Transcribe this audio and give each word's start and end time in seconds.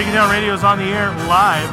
Shaky 0.00 0.12
Town 0.12 0.30
Radio 0.30 0.54
is 0.54 0.64
on 0.64 0.78
the 0.78 0.84
air 0.84 1.10
live 1.28 1.68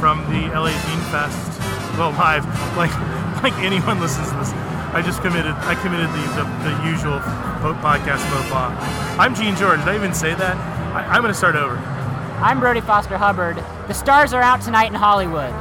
from 0.00 0.20
the 0.32 0.48
LA 0.56 0.70
Zine 0.70 1.10
Fest. 1.12 1.60
Well, 1.98 2.12
live, 2.12 2.46
like 2.78 2.90
like 3.42 3.52
anyone 3.58 4.00
listens 4.00 4.30
to 4.30 4.36
this. 4.36 4.52
I 4.96 5.02
just 5.04 5.20
committed. 5.20 5.52
I 5.68 5.74
committed 5.74 6.08
the 6.16 6.24
the, 6.32 6.44
the 6.64 6.88
usual 6.88 7.20
po- 7.60 7.76
podcast 7.84 8.24
faux 8.32 8.48
pas. 8.48 8.72
I'm 9.20 9.34
Gene 9.34 9.54
George. 9.54 9.80
Did 9.80 9.88
I 9.88 9.96
even 9.96 10.14
say 10.14 10.34
that? 10.34 10.56
I, 10.96 11.04
I'm 11.04 11.20
going 11.20 11.30
to 11.30 11.36
start 11.36 11.54
over. 11.54 11.76
I'm 12.40 12.58
Brody 12.58 12.80
Foster 12.80 13.18
Hubbard. 13.18 13.62
The 13.86 13.92
stars 13.92 14.32
are 14.32 14.40
out 14.40 14.62
tonight 14.62 14.86
in 14.86 14.94
Hollywood. 14.94 15.52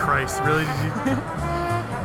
Christ, 0.00 0.40
really? 0.42 0.64
Did 0.64 0.84
you? 1.04 1.12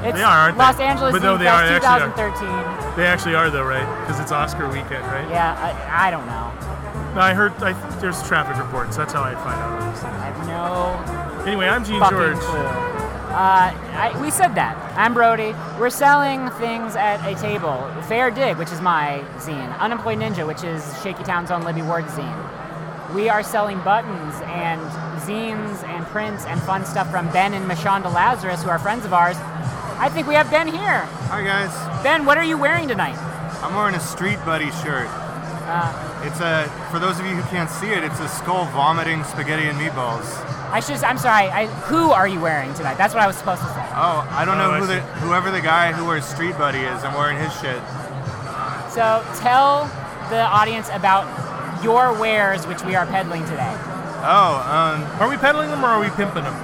It's 0.04 0.18
They 0.20 0.23
are, 0.23 0.52
aren't 0.52 0.57
Los 0.57 0.75
they? 0.75 0.84
Angeles 0.84 1.13
But 1.13 1.23
no, 1.23 1.38
they 1.38 1.47
are, 1.47 1.65
Fest 1.65 1.84
they 1.84 1.88
actually 1.88 2.11
2013. 2.11 2.97
They 2.97 3.05
actually 3.07 3.36
are 3.36 3.50
though, 3.50 3.63
right? 3.63 3.88
Because 4.02 4.20
it's 4.20 4.34
Oscar 4.34 4.68
weekend, 4.68 5.05
right? 5.08 5.30
Yeah, 5.30 5.55
I, 5.55 6.09
I 6.09 6.12
don't 6.12 6.26
know. 6.26 6.73
No, 7.13 7.22
I 7.22 7.34
heard. 7.34 7.53
I, 7.62 7.73
there's 7.99 8.22
traffic 8.27 8.58
reports. 8.58 8.98
That's 8.98 9.13
how 9.13 9.23
I 9.23 9.35
find 9.35 9.59
out. 9.62 9.81
all 9.81 9.91
these 9.91 9.99
things. 10.02 10.13
I 10.16 10.26
have 10.26 10.48
no 10.48 11.44
Anyway, 11.45 11.67
I'm 11.67 11.84
Gene 11.84 11.99
fucking 11.99 12.17
George. 12.17 12.38
clue. 12.38 12.58
Uh, 12.59 13.73
I, 13.94 14.20
we 14.22 14.30
said 14.31 14.55
that. 14.55 14.77
I'm 14.98 15.13
Brody. 15.13 15.53
We're 15.80 15.89
selling 15.89 16.49
things 16.52 16.95
at 16.95 17.17
a 17.27 17.39
table. 17.39 17.76
Fair 18.08 18.31
Dig, 18.31 18.58
which 18.58 18.72
is 18.72 18.80
my 18.81 19.23
zine. 19.38 19.77
Unemployed 19.80 20.20
Ninja, 20.20 20.45
which 20.48 20.63
is 20.63 20.84
Shaky 21.03 21.23
Town's 21.23 21.52
own 21.52 21.63
Libby 21.63 21.81
Ward 21.81 22.05
zine. 22.05 23.14
We 23.14 23.30
are 23.30 23.44
selling 23.44 23.80
buttons 23.81 24.36
and 24.45 24.81
zines 25.22 25.84
and 25.88 26.05
prints 26.08 26.45
and 26.45 26.61
fun 26.64 26.86
stuff 26.86 27.09
from 27.11 27.30
Ben 27.31 27.53
and 27.53 27.70
Mashonda 27.70 28.11
Lazarus, 28.14 28.64
who 28.64 28.70
are 28.70 28.80
friends 28.80 29.05
of 29.05 29.14
ours. 29.14 29.36
I 30.00 30.09
think 30.09 30.27
we 30.27 30.34
have 30.36 30.50
Ben 30.50 30.67
here. 30.67 31.00
Hi 31.30 31.44
guys, 31.44 32.03
Ben, 32.03 32.25
what 32.25 32.38
are 32.38 32.44
you 32.44 32.58
wearing 32.58 32.88
tonight? 32.88 33.17
I'm 33.64 33.75
wearing 33.75 33.94
a 33.95 34.00
Street 34.00 34.38
Buddy 34.45 34.72
shirt. 34.72 35.08
It's 36.23 36.39
a 36.42 36.67
for 36.92 37.00
those 37.00 37.19
of 37.19 37.25
you 37.25 37.33
who 37.36 37.44
can't 37.50 37.69
see 37.69 37.88
it, 37.92 38.03
it's 38.03 38.19
a 38.19 38.28
skull 38.28 38.66
vomiting 38.67 39.23
spaghetti 39.23 39.64
and 39.64 39.78
meatballs. 39.80 40.25
I 40.72 40.80
should. 40.80 41.03
I'm 41.03 41.17
sorry. 41.17 41.47
I, 41.50 41.67
who 41.88 42.11
are 42.11 42.28
you 42.28 42.39
wearing 42.39 42.73
tonight? 42.73 42.97
That's 42.97 43.14
what 43.14 43.22
I 43.23 43.28
was 43.28 43.36
supposed 43.38 43.61
to 43.61 43.67
say. 43.67 43.86
Oh, 43.94 44.28
I 44.31 44.44
don't 44.44 44.58
Oh, 44.59 44.69
know 44.69 44.72
I 44.72 44.80
who 44.80 44.88
the 44.88 45.00
whoever 45.22 45.52
the 45.52 45.61
guy 45.61 45.91
who 45.91 46.06
wears 46.06 46.25
Street 46.25 46.58
Buddy 46.58 46.80
is. 46.80 47.03
I'm 47.03 47.14
wearing 47.14 47.38
his 47.38 47.53
shit. 47.61 47.80
So 48.89 49.23
tell 49.39 49.86
the 50.30 50.41
audience 50.41 50.89
about 50.94 51.25
your 51.84 52.17
wares, 52.19 52.66
which 52.67 52.84
we 52.84 52.95
are 52.95 53.06
peddling 53.06 53.44
today. 53.45 53.75
Oh, 54.25 54.56
um, 54.69 55.03
Are 55.22 55.28
we 55.30 55.36
peddling 55.38 55.69
them 55.69 55.84
or 55.84 55.88
are 55.89 56.00
we 56.00 56.09
pimping 56.11 56.44
them? 56.44 56.56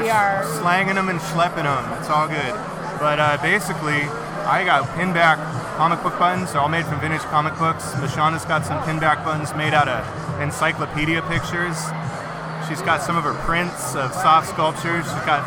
We 0.00 0.08
are. 0.08 0.44
slanging 0.60 0.94
them 0.94 1.08
and 1.08 1.20
schlepping 1.20 1.64
them. 1.64 1.98
It's 1.98 2.08
all 2.08 2.26
good. 2.26 2.54
But 2.98 3.18
uh, 3.20 3.38
basically, 3.42 4.02
I 4.46 4.64
got 4.64 4.84
pinback 4.96 5.36
comic 5.80 6.02
book 6.02 6.18
buttons. 6.18 6.52
They're 6.52 6.60
all 6.60 6.68
made 6.68 6.84
from 6.84 7.00
vintage 7.00 7.22
comic 7.32 7.56
books. 7.56 7.94
Mashonda's 8.04 8.44
got 8.44 8.66
some 8.66 8.76
pinback 8.82 9.24
buttons 9.24 9.54
made 9.54 9.72
out 9.72 9.88
of 9.88 10.04
encyclopedia 10.38 11.22
pictures. 11.22 11.72
She's 12.68 12.84
got 12.84 13.00
some 13.00 13.16
of 13.16 13.24
her 13.24 13.32
prints 13.48 13.96
of 13.96 14.12
soft 14.12 14.50
sculptures. 14.50 15.08
She's 15.08 15.24
got 15.24 15.40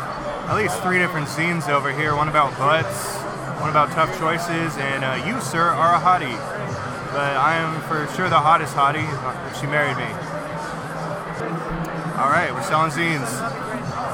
at 0.50 0.56
least 0.56 0.82
three 0.82 0.98
different 0.98 1.28
zines 1.28 1.68
over 1.68 1.92
here. 1.92 2.16
One 2.16 2.26
about 2.26 2.50
butts, 2.58 3.14
one 3.62 3.70
about 3.70 3.92
tough 3.92 4.10
choices, 4.18 4.76
and 4.76 5.04
uh, 5.04 5.22
you, 5.24 5.40
sir, 5.40 5.70
are 5.70 5.94
a 5.94 6.00
hottie. 6.02 6.34
But 7.14 7.38
I 7.38 7.54
am 7.54 7.80
for 7.82 8.12
sure 8.16 8.28
the 8.28 8.42
hottest 8.42 8.74
hottie 8.74 9.06
if 9.06 9.60
she 9.60 9.68
married 9.68 9.94
me. 9.94 10.10
All 12.18 12.34
right, 12.34 12.50
we're 12.52 12.66
selling 12.66 12.90
zines. 12.90 13.30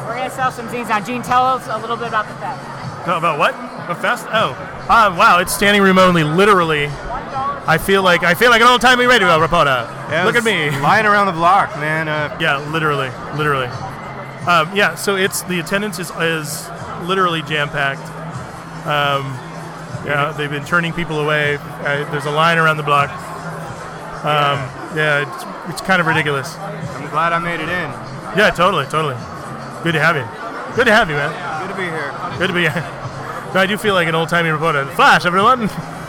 We're 0.04 0.16
gonna 0.16 0.28
sell 0.28 0.52
some 0.52 0.68
zines 0.68 0.90
now. 0.90 1.00
Gene, 1.00 1.22
tell 1.22 1.46
us 1.46 1.66
a 1.66 1.78
little 1.78 1.96
bit 1.96 2.08
about 2.08 2.28
the 2.28 2.34
fest. 2.34 3.06
No, 3.06 3.16
about 3.16 3.38
what? 3.38 3.69
A 3.88 3.94
fest? 3.94 4.26
Oh, 4.30 4.52
uh, 4.88 5.14
wow! 5.16 5.38
It's 5.40 5.52
standing 5.54 5.82
room 5.82 5.98
only. 5.98 6.22
Literally, 6.22 6.86
I 6.86 7.78
feel 7.78 8.02
like 8.02 8.22
I 8.22 8.34
feel 8.34 8.50
like 8.50 8.60
an 8.62 8.68
old-timey 8.68 9.06
radio 9.06 9.38
reporter. 9.40 9.86
Yeah, 10.10 10.24
Look 10.24 10.36
at 10.36 10.44
me. 10.44 10.70
Lying 10.80 11.06
around 11.06 11.26
the 11.26 11.32
block, 11.32 11.74
man. 11.76 12.08
Uh, 12.08 12.36
Yeah, 12.40 12.58
literally, 12.70 13.10
literally. 13.36 13.66
Um, 14.46 14.74
yeah, 14.74 14.94
so 14.94 15.16
it's 15.16 15.42
the 15.42 15.58
attendance 15.60 15.98
is 15.98 16.10
is 16.20 16.68
literally 17.02 17.42
jam-packed. 17.42 18.00
Um, 18.86 19.24
yeah, 20.06 20.32
they've 20.36 20.50
been 20.50 20.64
turning 20.64 20.92
people 20.92 21.20
away. 21.20 21.56
Uh, 21.56 22.10
there's 22.10 22.24
a 22.26 22.30
line 22.30 22.58
around 22.58 22.76
the 22.76 22.82
block. 22.82 23.10
Um, 24.20 24.58
yeah, 24.96 25.24
it's, 25.26 25.72
it's 25.72 25.80
kind 25.86 26.00
of 26.00 26.06
ridiculous. 26.06 26.56
I'm 26.58 27.08
glad 27.10 27.32
I 27.32 27.38
made 27.38 27.60
it 27.60 27.68
in. 27.68 27.90
Yeah, 28.38 28.50
totally, 28.54 28.84
totally. 28.86 29.16
Good 29.82 29.92
to 29.92 30.00
have 30.00 30.16
you. 30.16 30.24
Good 30.76 30.86
to 30.86 30.92
have 30.92 31.08
you, 31.10 31.16
man. 31.16 31.32
Good 31.66 31.72
to 31.72 31.76
be 31.76 31.84
here. 31.84 32.38
Good 32.38 32.46
to 32.48 32.54
be 32.54 32.60
here. 32.62 32.96
No, 33.52 33.60
I 33.60 33.66
do 33.66 33.76
feel 33.76 33.94
like 33.94 34.06
an 34.06 34.14
old-timey 34.14 34.48
reporter. 34.50 34.86
Flash, 34.86 35.26
everyone. 35.26 35.68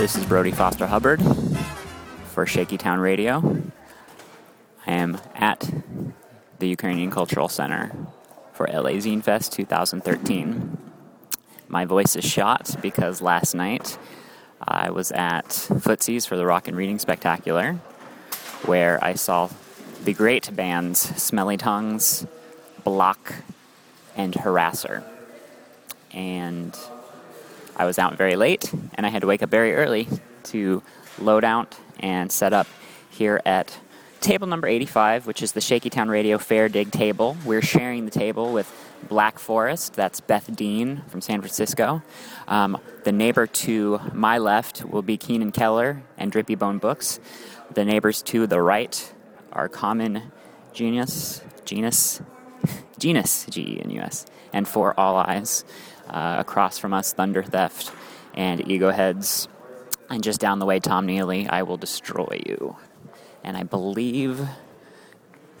This 0.00 0.16
is 0.16 0.24
Brody 0.24 0.50
Foster 0.50 0.86
Hubbard 0.86 1.20
for 2.32 2.46
Shaky 2.46 2.78
Town 2.78 3.00
Radio. 3.00 3.62
I 4.86 4.92
am 4.92 5.20
at 5.34 5.70
the 6.58 6.68
Ukrainian 6.68 7.10
Cultural 7.10 7.50
Center 7.50 7.94
for 8.54 8.66
LA 8.66 8.92
Zine 8.92 9.22
Fest 9.22 9.52
2013. 9.52 10.78
My 11.68 11.84
voice 11.84 12.16
is 12.16 12.24
shot 12.24 12.74
because 12.80 13.20
last 13.20 13.54
night 13.54 13.98
uh, 14.62 14.86
I 14.86 14.90
was 14.90 15.12
at 15.12 15.44
Footsie's 15.48 16.24
for 16.24 16.36
the 16.38 16.46
Rock 16.46 16.66
and 16.66 16.78
Reading 16.78 16.98
Spectacular, 16.98 17.74
where 18.64 19.04
I 19.04 19.12
saw 19.12 19.50
the 20.04 20.14
great 20.14 20.54
bands 20.54 20.98
Smelly 21.22 21.56
Tongues, 21.56 22.26
Block, 22.84 23.34
and 24.16 24.32
Harasser. 24.32 25.04
And 26.12 26.76
I 27.76 27.84
was 27.84 27.98
out 27.98 28.16
very 28.16 28.36
late, 28.36 28.72
and 28.94 29.04
I 29.04 29.10
had 29.10 29.20
to 29.20 29.26
wake 29.26 29.42
up 29.42 29.50
very 29.50 29.74
early 29.74 30.08
to 30.44 30.82
load 31.18 31.44
out 31.44 31.78
and 31.98 32.32
set 32.32 32.52
up 32.52 32.66
here 33.10 33.40
at 33.44 33.78
table 34.20 34.46
number 34.46 34.66
85, 34.66 35.26
which 35.26 35.42
is 35.42 35.52
the 35.52 35.60
Shaky 35.60 35.90
Town 35.90 36.08
Radio 36.08 36.38
Fair 36.38 36.68
Dig 36.68 36.90
table. 36.90 37.36
We're 37.44 37.62
sharing 37.62 38.06
the 38.06 38.10
table 38.10 38.52
with 38.52 38.72
Black 39.08 39.38
Forest, 39.38 39.94
that's 39.94 40.20
Beth 40.20 40.54
Dean 40.54 41.02
from 41.08 41.20
San 41.20 41.40
Francisco. 41.40 42.02
Um, 42.48 42.78
the 43.04 43.12
neighbor 43.12 43.46
to 43.46 44.00
my 44.12 44.38
left 44.38 44.84
will 44.84 45.02
be 45.02 45.16
Keenan 45.16 45.52
Keller 45.52 46.02
and 46.18 46.30
Drippy 46.32 46.54
Bone 46.54 46.78
Books. 46.78 47.18
The 47.72 47.84
neighbors 47.84 48.20
to 48.22 48.46
the 48.46 48.60
right 48.60 49.12
are 49.52 49.68
Common 49.68 50.32
Genius, 50.72 51.42
Genus, 51.64 52.22
Genus, 52.98 53.46
G 53.50 53.62
E 53.62 53.80
N 53.82 53.90
U 53.90 54.00
S, 54.00 54.26
and 54.52 54.66
For 54.66 54.98
All 54.98 55.16
Eyes. 55.16 55.64
Uh, 56.08 56.36
across 56.40 56.76
from 56.76 56.92
us, 56.92 57.12
Thunder 57.12 57.42
Theft 57.42 57.92
and 58.34 58.68
Ego 58.68 58.90
Heads. 58.90 59.46
And 60.08 60.24
just 60.24 60.40
down 60.40 60.58
the 60.58 60.66
way, 60.66 60.80
Tom 60.80 61.06
Neely, 61.06 61.48
I 61.48 61.62
Will 61.62 61.76
Destroy 61.76 62.42
You. 62.44 62.76
And 63.44 63.56
I 63.56 63.62
believe 63.62 64.40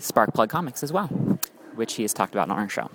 Sparkplug 0.00 0.48
Comics 0.48 0.82
as 0.82 0.92
well, 0.92 1.06
which 1.76 1.94
he 1.94 2.02
has 2.02 2.12
talked 2.12 2.34
about 2.34 2.50
on 2.50 2.58
our 2.58 2.68
show. 2.68 2.90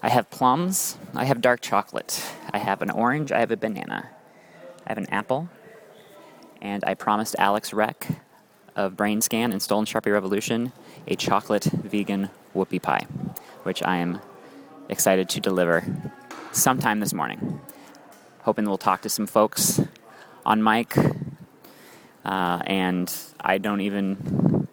I 0.00 0.10
have 0.10 0.30
plums, 0.30 0.96
I 1.14 1.24
have 1.24 1.40
dark 1.40 1.60
chocolate, 1.60 2.24
I 2.52 2.58
have 2.58 2.82
an 2.82 2.90
orange, 2.90 3.32
I 3.32 3.40
have 3.40 3.50
a 3.50 3.56
banana, 3.56 4.10
I 4.86 4.90
have 4.90 4.98
an 4.98 5.10
apple, 5.10 5.48
and 6.62 6.84
I 6.84 6.94
promised 6.94 7.34
Alex 7.38 7.72
Wrekk 7.72 8.20
of 8.76 8.96
Brain 8.96 9.20
Scan 9.20 9.52
and 9.52 9.62
Stolen 9.62 9.84
Sharpie 9.84 10.12
Revolution 10.12 10.72
a 11.06 11.16
chocolate 11.16 11.64
vegan 11.64 12.30
whoopie 12.54 12.80
pie, 12.80 13.06
which 13.62 13.82
I 13.82 13.96
am 13.96 14.20
excited 14.88 15.28
to 15.30 15.40
deliver 15.40 15.84
sometime 16.52 17.00
this 17.00 17.12
morning. 17.12 17.60
Hoping 18.42 18.66
we'll 18.66 18.78
talk 18.78 19.02
to 19.02 19.08
some 19.08 19.26
folks 19.26 19.80
on 20.46 20.62
mic, 20.62 20.96
uh, 22.24 22.62
and 22.66 23.14
I 23.40 23.58
don't 23.58 23.80
even 23.80 24.68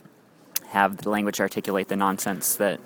have 0.69 0.97
the 0.97 1.09
language 1.09 1.37
to 1.37 1.43
articulate 1.43 1.87
the 1.87 1.95
nonsense 1.95 2.55
that 2.55 2.79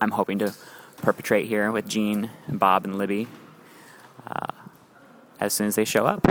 I'm 0.00 0.12
hoping 0.12 0.38
to 0.40 0.54
perpetrate 0.98 1.46
here 1.46 1.70
with 1.72 1.88
Gene, 1.88 2.30
Bob, 2.48 2.84
and 2.84 2.98
Libby 2.98 3.28
uh, 4.26 4.52
as 5.40 5.52
soon 5.52 5.66
as 5.66 5.74
they 5.74 5.84
show 5.84 6.06
up. 6.06 6.26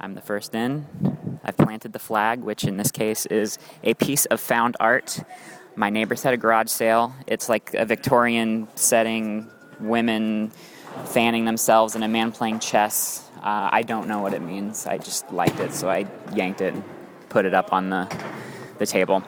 I'm 0.00 0.14
the 0.14 0.20
first 0.20 0.54
in. 0.54 1.07
I've 1.44 1.56
planted 1.56 1.92
the 1.92 1.98
flag, 1.98 2.40
which 2.40 2.64
in 2.64 2.76
this 2.76 2.90
case 2.90 3.26
is 3.26 3.58
a 3.82 3.94
piece 3.94 4.26
of 4.26 4.40
found 4.40 4.76
art. 4.80 5.20
My 5.76 5.90
neighbors 5.90 6.22
had 6.22 6.34
a 6.34 6.36
garage 6.36 6.68
sale. 6.68 7.14
It's 7.26 7.48
like 7.48 7.74
a 7.74 7.84
Victorian 7.84 8.68
setting, 8.74 9.50
women 9.80 10.50
fanning 11.04 11.44
themselves 11.44 11.94
and 11.94 12.02
a 12.02 12.08
man 12.08 12.32
playing 12.32 12.58
chess. 12.58 13.28
Uh, 13.36 13.68
I 13.70 13.82
don't 13.82 14.08
know 14.08 14.20
what 14.20 14.34
it 14.34 14.42
means. 14.42 14.86
I 14.86 14.98
just 14.98 15.30
liked 15.32 15.60
it, 15.60 15.72
so 15.72 15.88
I 15.88 16.06
yanked 16.34 16.60
it 16.60 16.74
and 16.74 16.84
put 17.28 17.44
it 17.44 17.54
up 17.54 17.72
on 17.72 17.90
the, 17.90 18.12
the 18.78 18.86
table. 18.86 19.22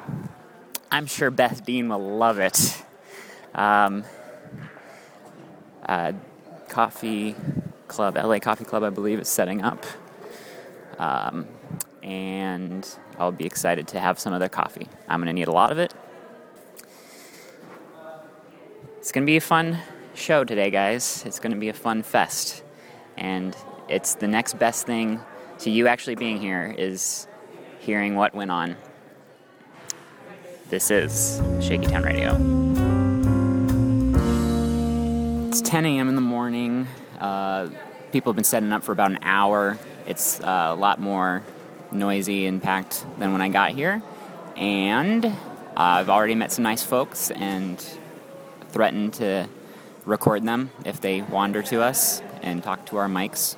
I'm 0.90 1.06
sure 1.06 1.30
Beth 1.30 1.64
Dean 1.64 1.88
will 1.88 2.16
love 2.16 2.38
it. 2.38 2.82
Um, 3.54 4.04
uh, 5.86 6.12
coffee 6.68 7.36
Club, 7.86 8.16
LA 8.16 8.38
Coffee 8.38 8.64
Club, 8.64 8.82
I 8.82 8.90
believe, 8.90 9.20
is 9.20 9.28
setting 9.28 9.62
up. 9.62 9.84
Um, 10.98 11.46
and 12.10 12.98
I'll 13.20 13.30
be 13.30 13.46
excited 13.46 13.86
to 13.88 14.00
have 14.00 14.18
some 14.18 14.32
of 14.32 14.40
their 14.40 14.48
coffee. 14.48 14.88
I'm 15.08 15.20
going 15.20 15.28
to 15.28 15.32
need 15.32 15.46
a 15.46 15.52
lot 15.52 15.70
of 15.70 15.78
it. 15.78 15.94
It's 18.98 19.12
going 19.12 19.22
to 19.22 19.26
be 19.26 19.36
a 19.36 19.40
fun 19.40 19.78
show 20.14 20.42
today, 20.42 20.70
guys. 20.70 21.22
It's 21.24 21.38
going 21.38 21.52
to 21.52 21.58
be 21.58 21.68
a 21.68 21.72
fun 21.72 22.02
fest. 22.02 22.64
And 23.16 23.56
it's 23.88 24.16
the 24.16 24.26
next 24.26 24.58
best 24.58 24.86
thing 24.86 25.20
to 25.60 25.70
you 25.70 25.86
actually 25.86 26.16
being 26.16 26.40
here 26.40 26.74
is 26.76 27.28
hearing 27.78 28.16
what 28.16 28.34
went 28.34 28.50
on. 28.50 28.76
This 30.68 30.90
is 30.90 31.40
Shaky 31.60 31.86
Town 31.86 32.02
Radio. 32.02 32.34
It's 35.48 35.60
10 35.60 35.86
a.m. 35.86 36.08
in 36.08 36.16
the 36.16 36.20
morning. 36.20 36.88
Uh, 37.20 37.70
people 38.10 38.32
have 38.32 38.36
been 38.36 38.44
setting 38.44 38.72
up 38.72 38.82
for 38.82 38.90
about 38.90 39.12
an 39.12 39.20
hour. 39.22 39.78
It's 40.06 40.40
uh, 40.40 40.70
a 40.70 40.74
lot 40.74 41.00
more 41.00 41.44
noisy 41.92 42.46
and 42.46 42.62
packed 42.62 43.04
than 43.18 43.32
when 43.32 43.40
I 43.40 43.48
got 43.48 43.72
here. 43.72 44.02
And 44.56 45.24
uh, 45.24 45.32
I've 45.76 46.10
already 46.10 46.34
met 46.34 46.52
some 46.52 46.64
nice 46.64 46.82
folks 46.82 47.30
and 47.30 47.84
threatened 48.70 49.14
to 49.14 49.48
record 50.04 50.44
them 50.44 50.70
if 50.84 51.00
they 51.00 51.22
wander 51.22 51.62
to 51.62 51.82
us 51.82 52.22
and 52.42 52.62
talk 52.62 52.86
to 52.86 52.96
our 52.96 53.08
mics. 53.08 53.56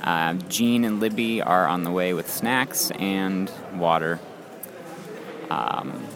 Uh, 0.00 0.34
Gene 0.48 0.84
and 0.84 1.00
Libby 1.00 1.42
are 1.42 1.66
on 1.66 1.82
the 1.82 1.90
way 1.90 2.14
with 2.14 2.30
snacks 2.30 2.90
and 2.92 3.50
water. 3.74 4.18
Um, 5.50 6.06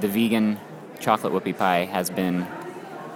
the 0.00 0.08
vegan 0.08 0.58
chocolate 0.98 1.32
whoopie 1.32 1.56
pie 1.56 1.84
has 1.84 2.10
been 2.10 2.46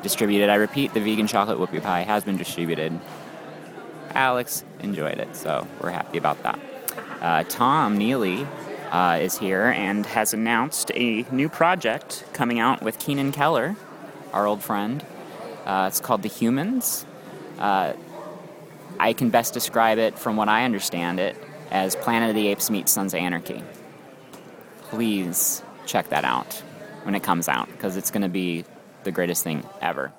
distributed. 0.02 0.49
I 0.49 0.56
repeat, 0.56 0.94
the 0.94 1.00
vegan 1.00 1.26
chocolate 1.26 1.58
whoopie 1.58 1.82
pie 1.82 2.02
has 2.02 2.25
been 2.25 2.37
distributed. 2.37 2.99
Alex 4.11 4.64
enjoyed 4.81 5.19
it, 5.19 5.35
so 5.35 5.67
we're 5.81 5.91
happy 5.91 6.19
about 6.19 6.43
that. 6.43 6.58
Uh, 7.20 7.44
Tom 7.44 7.99
Neely 7.99 8.46
uh, 8.90 9.19
is 9.20 9.38
here 9.38 9.67
and 9.67 10.06
has 10.06 10.32
announced 10.32 10.90
a 10.94 11.25
new 11.31 11.49
project 11.49 12.25
coming 12.32 12.58
out 12.58 12.82
with 12.82 12.99
Keenan 12.99 13.32
Keller, 13.32 13.76
our 14.32 14.46
old 14.46 14.62
friend. 14.62 15.05
Uh, 15.67 15.87
it's 15.88 16.00
called 16.00 16.22
The 16.22 16.28
Humans. 16.28 17.05
Uh, 17.58 17.93
I 18.99 19.12
can 19.12 19.31
best 19.31 19.55
describe 19.55 19.99
it 19.99 20.19
from 20.19 20.37
what 20.37 20.49
I 20.49 20.64
understand 20.64 21.20
it 21.20 21.37
as 21.70 21.94
Planet 21.94 22.31
of 22.31 22.34
the 22.34 22.49
Apes 22.49 22.70
meets 22.70 22.93
Sons 22.93 23.14
of 23.14 23.20
Anarchy. 23.20 23.62
Please 24.84 25.62
check 25.87 26.08
that 26.08 26.25
out 26.25 26.55
when 27.05 27.14
it 27.14 27.23
comes 27.23 27.49
out 27.49 27.70
because 27.73 27.96
it's 27.96 28.11
going 28.11 28.23
to 28.23 28.28
be 28.28 28.64
the 29.05 29.12
greatest 29.12 29.44
thing 29.44 29.64
ever. 29.81 30.12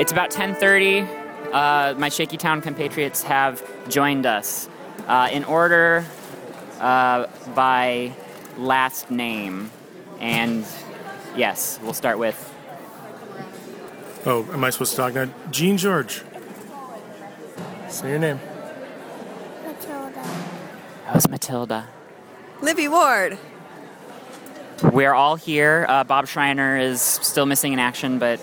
It's 0.00 0.12
about 0.12 0.30
10:30. 0.30 1.06
Uh, 1.52 1.94
my 1.98 2.08
Shaky 2.08 2.38
Town 2.38 2.62
compatriots 2.62 3.22
have 3.24 3.62
joined 3.90 4.24
us 4.24 4.66
uh, 5.06 5.28
in 5.30 5.44
order 5.44 6.06
uh, 6.80 7.26
by 7.54 8.14
last 8.56 9.10
name, 9.10 9.70
and 10.18 10.64
yes, 11.36 11.78
we'll 11.82 11.92
start 11.92 12.18
with 12.18 12.46
Oh, 14.24 14.48
am 14.54 14.64
I 14.64 14.70
supposed 14.70 14.92
to 14.92 14.96
talk 14.96 15.12
now? 15.12 15.28
Gene 15.50 15.76
George. 15.76 16.22
Say 17.90 18.08
your 18.08 18.18
name. 18.18 18.40
Matilda. 19.66 20.22
how's 21.04 21.28
Matilda. 21.28 21.88
Libby 22.62 22.88
Ward. 22.88 23.36
We're 24.82 25.12
all 25.12 25.36
here. 25.36 25.84
Uh, 25.90 26.04
Bob 26.04 26.26
Schreiner 26.26 26.78
is 26.78 27.02
still 27.02 27.44
missing 27.44 27.74
in 27.74 27.78
action, 27.78 28.18
but 28.18 28.40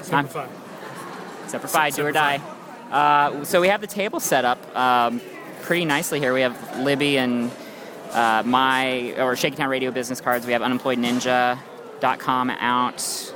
It's 0.00 0.12
I'm- 0.12 0.28
Simplify. 1.48 1.90
do 1.90 2.06
or 2.06 2.12
die. 2.12 2.40
Uh, 2.90 3.44
so 3.44 3.60
we 3.60 3.68
have 3.68 3.80
the 3.80 3.86
table 3.86 4.20
set 4.20 4.44
up 4.44 4.76
um, 4.76 5.20
pretty 5.62 5.84
nicely 5.84 6.20
here. 6.20 6.32
We 6.32 6.42
have 6.42 6.78
Libby 6.80 7.18
and 7.18 7.50
uh, 8.12 8.42
my 8.46 9.14
or 9.20 9.36
Shaky 9.36 9.56
Town 9.56 9.68
Radio 9.68 9.90
business 9.90 10.20
cards. 10.20 10.46
We 10.46 10.52
have 10.52 10.62
unemployedninja.com 10.62 12.50
out. 12.50 13.34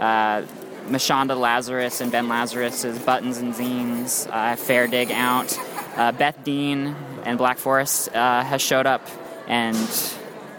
Uh, 0.00 0.42
Mashonda 0.88 1.38
Lazarus 1.38 2.00
and 2.00 2.10
Ben 2.10 2.28
Lazarus's 2.28 2.98
buttons 2.98 3.38
and 3.38 3.54
zines. 3.54 4.28
Uh, 4.32 4.56
Fair 4.56 4.86
Dig 4.86 5.12
out. 5.12 5.56
Uh, 5.96 6.12
Beth 6.12 6.42
Dean 6.44 6.94
and 7.24 7.38
Black 7.38 7.58
Forest 7.58 8.14
uh, 8.14 8.42
has 8.42 8.62
showed 8.62 8.86
up 8.86 9.06
and 9.46 9.76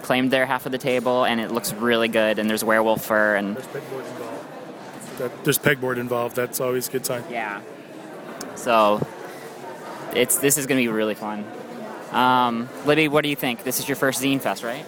claimed 0.02 0.30
their 0.30 0.46
half 0.46 0.66
of 0.66 0.72
the 0.72 0.78
table, 0.78 1.24
and 1.24 1.40
it 1.40 1.50
looks 1.50 1.72
really 1.72 2.08
good. 2.08 2.38
And 2.38 2.48
there's 2.48 2.64
werewolf 2.64 3.04
fur 3.04 3.36
and 3.36 3.56
There's. 3.56 4.29
That, 5.20 5.44
there's 5.44 5.58
pegboard 5.58 5.98
involved. 5.98 6.34
That's 6.34 6.60
always 6.60 6.88
a 6.88 6.92
good 6.92 7.04
sign. 7.04 7.22
Yeah. 7.30 7.60
So 8.54 9.06
it's 10.14 10.38
this 10.38 10.56
is 10.56 10.64
going 10.64 10.82
to 10.82 10.82
be 10.82 10.88
really 10.88 11.14
fun. 11.14 11.44
Um, 12.10 12.70
Libby, 12.86 13.08
what 13.08 13.22
do 13.22 13.28
you 13.28 13.36
think? 13.36 13.62
This 13.62 13.80
is 13.80 13.86
your 13.86 13.96
first 13.96 14.22
Zine 14.22 14.40
Fest, 14.40 14.64
right? 14.64 14.84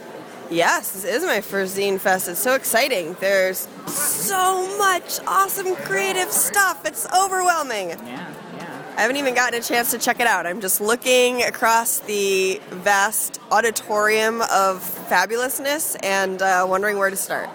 Yes, 0.50 0.93
this 0.93 1.05
is 1.05 1.23
my 1.25 1.43
first 1.43 1.76
Zine 1.76 2.00
Fest. 2.00 2.29
It's 2.29 2.40
so 2.40 2.55
exciting. 2.55 3.14
There's 3.20 3.69
so 3.87 4.79
much 4.79 5.20
awesome 5.26 5.76
creative 5.76 6.31
stuff. 6.31 6.87
It's 6.87 7.06
overwhelming. 7.12 7.90
Yeah, 7.90 8.34
yeah. 8.56 8.93
I 8.96 9.02
haven't 9.02 9.17
even 9.17 9.34
gotten 9.34 9.61
a 9.61 9.62
chance 9.62 9.90
to 9.90 9.99
check 9.99 10.19
it 10.19 10.26
out. 10.26 10.46
I'm 10.46 10.62
just 10.62 10.81
looking 10.81 11.43
across 11.43 12.00
the 12.00 12.58
vast 12.70 13.38
auditorium 13.50 14.40
of 14.40 14.81
fabulousness 15.11 15.94
and 16.02 16.40
uh, 16.40 16.64
wondering 16.67 16.96
where 16.96 17.11
to 17.11 17.17
start. 17.17 17.50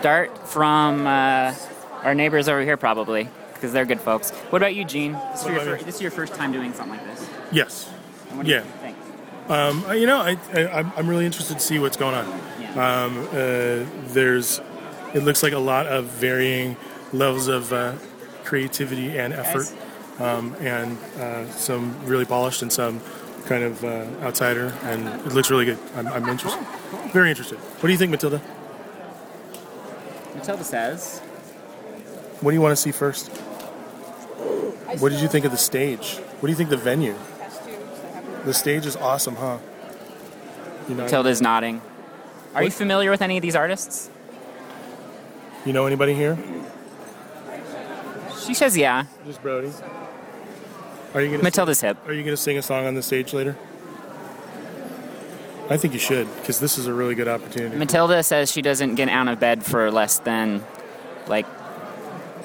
Start 0.00 0.46
from 0.48 1.06
uh, 1.06 1.54
our 2.04 2.14
neighbors 2.14 2.48
over 2.48 2.62
here, 2.62 2.76
probably, 2.76 3.28
because 3.54 3.72
they're 3.72 3.84
good 3.84 4.00
folks. 4.00 4.30
What 4.50 4.62
about 4.62 4.74
you, 4.76 4.84
Gene? 4.84 5.12
This 5.32 5.40
is, 5.42 5.46
your 5.48 5.60
fir- 5.60 5.78
this 5.84 5.94
is 5.96 6.02
your 6.02 6.10
first 6.12 6.34
time 6.34 6.52
doing 6.52 6.72
something 6.72 6.96
like 6.98 7.04
this. 7.06 7.28
Yes. 7.50 7.90
And 8.28 8.36
What 8.38 8.46
do 8.46 8.52
you 8.52 8.58
Yeah. 8.58 8.62
think? 8.62 8.96
Um, 9.48 9.84
you 9.98 10.06
know, 10.06 10.18
I, 10.20 10.36
I, 10.54 10.60
I'm- 10.66 10.92
I'm 10.96 11.08
really 11.08 11.26
interested 11.26 11.54
to 11.54 11.60
see 11.60 11.78
what's 11.80 11.96
going 11.96 12.14
on. 12.14 12.26
Yeah. 12.60 13.02
Um, 13.04 13.18
uh, 13.28 13.32
there's, 14.12 14.60
it 15.14 15.24
looks 15.24 15.42
like 15.42 15.52
a 15.52 15.58
lot 15.58 15.86
of 15.86 16.04
varying 16.04 16.76
levels 17.12 17.48
of 17.48 17.72
uh, 17.72 17.94
creativity 18.44 19.18
and 19.18 19.32
effort, 19.32 19.66
um, 20.20 20.54
and 20.60 20.96
uh, 21.18 21.50
some 21.50 21.96
really 22.04 22.24
polished 22.24 22.62
and 22.62 22.72
some 22.72 23.00
kind 23.46 23.64
of 23.64 23.82
uh, 23.84 24.04
outsider, 24.22 24.72
and 24.84 25.08
it 25.26 25.32
looks 25.34 25.50
really 25.50 25.64
good. 25.64 25.78
I'm, 25.96 26.06
I'm 26.06 26.28
interested, 26.28 26.62
very 27.12 27.30
interested. 27.30 27.58
What 27.58 27.82
do 27.88 27.90
you 27.92 27.98
think, 27.98 28.10
Matilda? 28.12 28.40
Matilda 30.38 30.62
says. 30.62 31.18
What 32.40 32.52
do 32.52 32.54
you 32.54 32.60
want 32.60 32.72
to 32.72 32.76
see 32.76 32.92
first? 32.92 33.28
What 35.00 35.10
did 35.10 35.20
you 35.20 35.26
think 35.26 35.44
of 35.44 35.50
the 35.50 35.58
stage? 35.58 36.16
What 36.16 36.42
do 36.42 36.48
you 36.48 36.54
think 36.54 36.70
of 36.70 36.78
the 36.78 36.84
venue? 36.84 37.16
The 38.44 38.54
stage 38.54 38.86
is 38.86 38.94
awesome, 38.96 39.34
huh? 39.34 39.58
You 40.88 40.94
know, 40.94 41.02
Matilda's 41.02 41.42
nodding. 41.42 41.82
Are 42.54 42.62
you 42.62 42.70
familiar 42.70 43.10
with 43.10 43.20
any 43.20 43.36
of 43.36 43.42
these 43.42 43.56
artists? 43.56 44.10
you 45.66 45.72
know 45.72 45.86
anybody 45.86 46.14
here? 46.14 46.38
She 48.46 48.54
says 48.54 48.76
yeah. 48.76 49.06
Just 49.26 49.42
Brody. 49.42 49.72
Are 51.14 51.20
you 51.20 51.32
gonna 51.32 51.42
Matilda's 51.42 51.80
hip. 51.80 51.98
Are 52.06 52.12
you 52.12 52.22
gonna 52.22 52.36
sing 52.36 52.56
a 52.56 52.62
song 52.62 52.86
on 52.86 52.94
the 52.94 53.02
stage 53.02 53.34
later? 53.34 53.56
I 55.70 55.76
think 55.76 55.92
you 55.92 55.98
should, 56.00 56.26
because 56.36 56.60
this 56.60 56.78
is 56.78 56.86
a 56.86 56.94
really 56.94 57.14
good 57.14 57.28
opportunity. 57.28 57.76
Matilda 57.76 58.22
says 58.22 58.50
she 58.50 58.62
doesn't 58.62 58.94
get 58.94 59.08
out 59.08 59.28
of 59.28 59.38
bed 59.38 59.64
for 59.64 59.90
less 59.90 60.18
than 60.20 60.64
like 61.26 61.46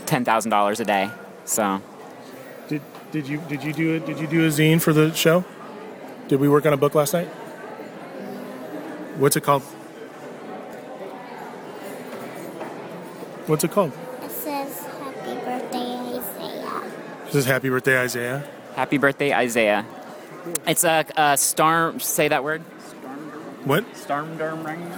ten 0.06 0.25
thousand 0.25 0.51
dollars 0.51 0.80
a 0.82 0.86
day. 0.86 1.10
So 1.46 1.82
Did 2.68 2.82
did 3.12 3.27
you 3.27 3.42
did 3.48 3.63
you 3.63 3.72
do 3.74 3.94
it? 3.96 4.06
Did 4.06 4.20
you 4.20 4.27
do 4.27 4.46
a 4.46 4.50
zine 4.50 4.82
for 4.82 4.92
the 4.92 5.13
show? 5.13 5.46
Did 6.27 6.39
we 6.42 6.50
work 6.50 6.65
on 6.65 6.74
a 6.74 6.77
book 6.77 6.96
last 6.96 7.13
night? 7.13 7.27
What's 9.18 9.36
it 9.38 9.44
called? 9.44 9.62
What's 13.48 13.63
it 13.63 13.72
called? 13.72 13.92
It 14.22 14.32
says 14.32 14.80
happy 14.80 15.36
birthday, 15.46 16.18
Isaiah. 16.18 16.82
This 17.25 17.36
is 17.36 17.46
Happy 17.46 17.70
Birthday, 17.70 17.98
Isaiah. 18.00 18.48
happy 18.75 18.98
birthday, 18.98 19.34
Isaiah. 19.34 19.86
It's 20.68 20.84
a, 20.84 21.06
a 21.18 21.38
storm. 21.38 22.00
Say 22.00 22.27
that 22.30 22.44
word. 22.44 22.63
What? 23.65 23.96
Storm 23.96 24.38
durm 24.38 24.65
ring. 24.65 24.82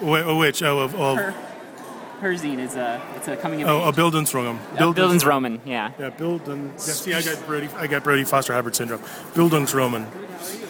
Wh- 0.00 0.38
which? 0.38 0.62
Oh, 0.62 0.78
of, 0.80 0.94
of 0.94 1.18
Her, 1.18 1.30
her 2.20 2.32
zine 2.34 2.58
is 2.58 2.76
a. 2.76 3.00
It's 3.16 3.28
a 3.28 3.36
coming 3.36 3.62
of 3.62 3.68
oh, 3.68 3.82
a 3.82 3.88
age. 3.88 3.94
Bildungsroman. 3.94 4.58
Uh, 4.74 4.92
Bildens 4.92 5.24
Roman. 5.24 5.60
Yeah. 5.64 5.92
Yeah, 5.98 6.10
Bilden. 6.10 6.70
Yeah, 6.72 6.76
see, 6.78 7.14
I 7.14 7.22
got 7.22 7.44
Brody. 7.46 7.68
I 7.76 7.86
got 7.86 8.04
Brody 8.04 8.24
Foster 8.24 8.52
Hubbard 8.54 8.74
syndrome. 8.74 9.00
Bildungsroman. 9.34 10.06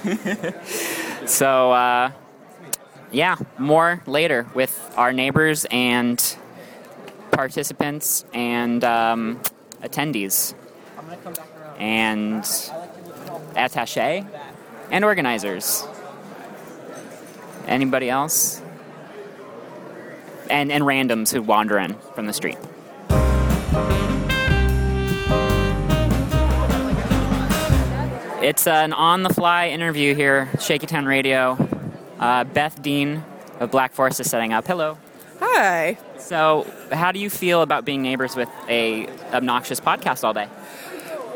So 1.28 1.72
uh, 1.72 2.12
yeah, 3.12 3.36
more 3.58 4.02
later 4.06 4.46
with 4.54 4.92
our 4.96 5.12
neighbors 5.12 5.66
and 5.70 6.18
participants 7.30 8.24
and 8.32 8.82
um, 8.82 9.38
attendees 9.82 10.54
and 11.78 12.42
attaché 13.54 14.26
and 14.90 15.04
organizers. 15.04 15.86
Anybody 17.66 18.08
else? 18.10 18.62
And 20.50 20.72
and 20.72 20.84
randoms 20.84 21.32
who 21.32 21.42
wander 21.42 21.78
in 21.78 21.94
from 22.14 22.26
the 22.26 22.32
street. 22.32 22.56
It's 28.40 28.66
an 28.66 28.92
on 28.94 29.24
the 29.24 29.28
fly 29.28 29.68
interview 29.68 30.14
here, 30.14 30.48
Shaky 30.60 30.86
Town 30.86 31.04
Radio. 31.04 31.58
Uh, 32.18 32.44
Beth 32.44 32.80
Dean 32.80 33.22
of 33.60 33.70
Black 33.70 33.92
Forest 33.92 34.20
is 34.20 34.30
setting 34.30 34.52
up. 34.52 34.66
Hello. 34.66 34.96
Hi. 35.40 35.98
So, 36.18 36.66
how 36.90 37.12
do 37.12 37.18
you 37.18 37.30
feel 37.30 37.62
about 37.62 37.84
being 37.84 38.00
neighbors 38.00 38.36
with 38.36 38.48
a 38.68 39.08
obnoxious 39.32 39.80
podcast 39.80 40.24
all 40.24 40.32
day? 40.32 40.48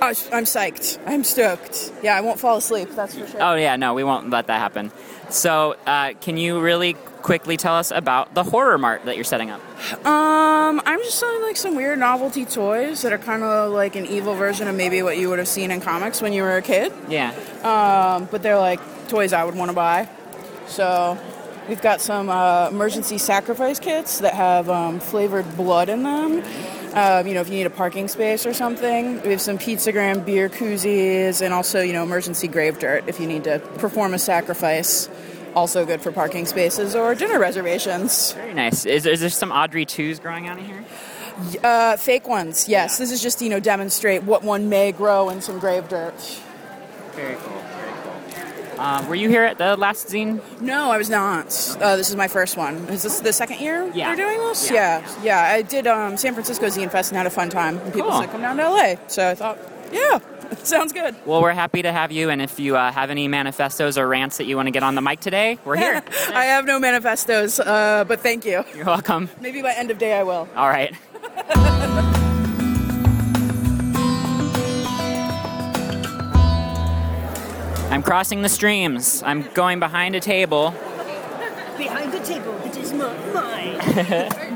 Uh, 0.02 0.14
I'm 0.32 0.44
psyched. 0.44 0.98
I'm 1.06 1.22
stoked. 1.22 1.92
Yeah, 2.02 2.16
I 2.16 2.22
won't 2.22 2.40
fall 2.40 2.56
asleep. 2.56 2.88
That's 2.96 3.16
for 3.16 3.24
sure. 3.24 3.40
Oh 3.40 3.54
yeah, 3.54 3.76
no, 3.76 3.94
we 3.94 4.02
won't 4.02 4.30
let 4.30 4.48
that 4.48 4.58
happen. 4.58 4.90
So, 5.30 5.76
uh, 5.86 6.14
can 6.20 6.36
you 6.36 6.60
really 6.60 6.94
quickly 7.22 7.56
tell 7.56 7.76
us 7.76 7.92
about 7.92 8.34
the 8.34 8.42
horror 8.42 8.78
mart 8.78 9.04
that 9.04 9.14
you're 9.14 9.22
setting 9.22 9.50
up? 9.50 9.60
Um, 10.04 10.82
I'm 10.84 10.98
just 10.98 11.20
selling 11.20 11.42
like 11.42 11.56
some 11.56 11.76
weird 11.76 12.00
novelty 12.00 12.44
toys 12.44 13.02
that 13.02 13.12
are 13.12 13.18
kind 13.18 13.44
of 13.44 13.70
like 13.70 13.94
an 13.94 14.06
evil 14.06 14.34
version 14.34 14.66
of 14.66 14.74
maybe 14.74 15.02
what 15.02 15.18
you 15.18 15.28
would 15.28 15.38
have 15.38 15.46
seen 15.46 15.70
in 15.70 15.80
comics 15.80 16.20
when 16.20 16.32
you 16.32 16.42
were 16.42 16.56
a 16.56 16.62
kid. 16.62 16.92
Yeah. 17.08 17.30
Um, 17.62 18.26
but 18.28 18.42
they're 18.42 18.58
like 18.58 18.80
toys 19.06 19.32
I 19.32 19.44
would 19.44 19.54
want 19.54 19.70
to 19.70 19.74
buy. 19.74 20.08
So 20.66 21.16
we've 21.68 21.80
got 21.80 22.00
some 22.00 22.28
uh, 22.28 22.70
emergency 22.70 23.18
sacrifice 23.18 23.78
kits 23.78 24.18
that 24.18 24.34
have 24.34 24.68
um, 24.68 24.98
flavored 24.98 25.56
blood 25.56 25.88
in 25.88 26.02
them. 26.02 26.42
Um, 26.94 27.26
you 27.26 27.34
know, 27.34 27.40
if 27.40 27.48
you 27.48 27.54
need 27.54 27.66
a 27.66 27.70
parking 27.70 28.06
space 28.08 28.44
or 28.44 28.52
something, 28.52 29.22
we 29.22 29.30
have 29.30 29.40
some 29.40 29.58
pizzagram 29.58 30.24
beer 30.24 30.50
koozies, 30.50 31.40
and 31.40 31.54
also 31.54 31.80
you 31.80 31.92
know 31.92 32.02
emergency 32.02 32.48
grave 32.48 32.78
dirt 32.78 33.04
if 33.06 33.18
you 33.18 33.26
need 33.26 33.44
to 33.44 33.58
perform 33.78 34.14
a 34.14 34.18
sacrifice. 34.18 35.08
Also 35.54 35.84
good 35.84 36.00
for 36.00 36.12
parking 36.12 36.46
spaces 36.46 36.94
or 36.94 37.14
dinner 37.14 37.38
reservations. 37.38 38.32
Very 38.32 38.54
nice. 38.54 38.86
Is, 38.86 39.04
is 39.04 39.20
there 39.20 39.28
some 39.28 39.52
Audrey 39.52 39.84
2s 39.84 40.20
growing 40.20 40.48
out 40.48 40.58
of 40.58 40.64
here? 40.64 40.82
Uh, 41.62 41.96
fake 41.98 42.26
ones, 42.26 42.70
yes. 42.70 42.96
This 42.98 43.10
is 43.10 43.22
just 43.22 43.40
you 43.42 43.48
know 43.48 43.60
demonstrate 43.60 44.22
what 44.22 44.42
one 44.42 44.68
may 44.68 44.92
grow 44.92 45.30
in 45.30 45.40
some 45.40 45.58
grave 45.58 45.88
dirt. 45.88 46.14
Very 47.12 47.36
cool. 47.36 47.61
Uh, 48.78 49.04
were 49.08 49.14
you 49.14 49.28
here 49.28 49.44
at 49.44 49.58
the 49.58 49.76
last 49.76 50.08
zine? 50.08 50.40
No, 50.60 50.90
I 50.90 50.98
was 50.98 51.08
not. 51.10 51.46
Uh, 51.80 51.96
this 51.96 52.10
is 52.10 52.16
my 52.16 52.28
first 52.28 52.56
one. 52.56 52.76
Is 52.88 53.02
this 53.02 53.20
the 53.20 53.32
second 53.32 53.60
year 53.60 53.90
Yeah. 53.94 54.14
they're 54.14 54.26
doing 54.26 54.38
this? 54.48 54.70
Yeah. 54.70 55.00
Yeah, 55.22 55.22
yeah. 55.22 55.54
I 55.54 55.62
did 55.62 55.86
um, 55.86 56.16
San 56.16 56.32
Francisco 56.34 56.66
Zine 56.66 56.90
Fest 56.90 57.10
and 57.10 57.16
had 57.16 57.26
a 57.26 57.30
fun 57.30 57.48
time. 57.50 57.78
And 57.78 57.92
people 57.92 58.10
Cool. 58.10 58.20
said 58.20 58.30
come 58.30 58.40
down 58.42 58.56
to 58.56 58.68
LA, 58.68 58.94
so 59.08 59.28
I 59.28 59.34
thought, 59.34 59.58
yeah, 59.92 60.18
sounds 60.62 60.92
good. 60.92 61.14
Well, 61.26 61.42
we're 61.42 61.52
happy 61.52 61.82
to 61.82 61.92
have 61.92 62.10
you, 62.12 62.30
and 62.30 62.40
if 62.42 62.58
you 62.58 62.76
uh, 62.76 62.90
have 62.92 63.10
any 63.10 63.28
manifestos 63.28 63.96
or 63.98 64.08
rants 64.08 64.38
that 64.38 64.44
you 64.46 64.56
want 64.56 64.66
to 64.66 64.70
get 64.72 64.82
on 64.82 64.94
the 64.94 65.02
mic 65.02 65.20
today, 65.20 65.58
we're 65.64 65.76
here. 65.76 66.02
I 66.34 66.46
have 66.46 66.64
no 66.64 66.78
manifestos, 66.80 67.60
uh, 67.60 68.04
but 68.08 68.20
thank 68.20 68.44
you. 68.44 68.64
You're 68.74 68.86
welcome. 68.86 69.28
Maybe 69.40 69.62
by 69.62 69.72
end 69.72 69.90
of 69.90 69.98
day 69.98 70.14
I 70.18 70.22
will. 70.22 70.48
All 70.56 70.68
right. 70.68 70.94
I'm 77.92 78.02
crossing 78.02 78.40
the 78.40 78.48
streams. 78.48 79.22
I'm 79.22 79.42
going 79.52 79.78
behind 79.78 80.14
a 80.14 80.20
table. 80.20 80.70
Behind 81.76 82.10
the 82.10 82.20
table, 82.20 82.54
it 82.64 82.76
is 82.76 82.92
not 82.92 83.14
mine. 83.34 84.28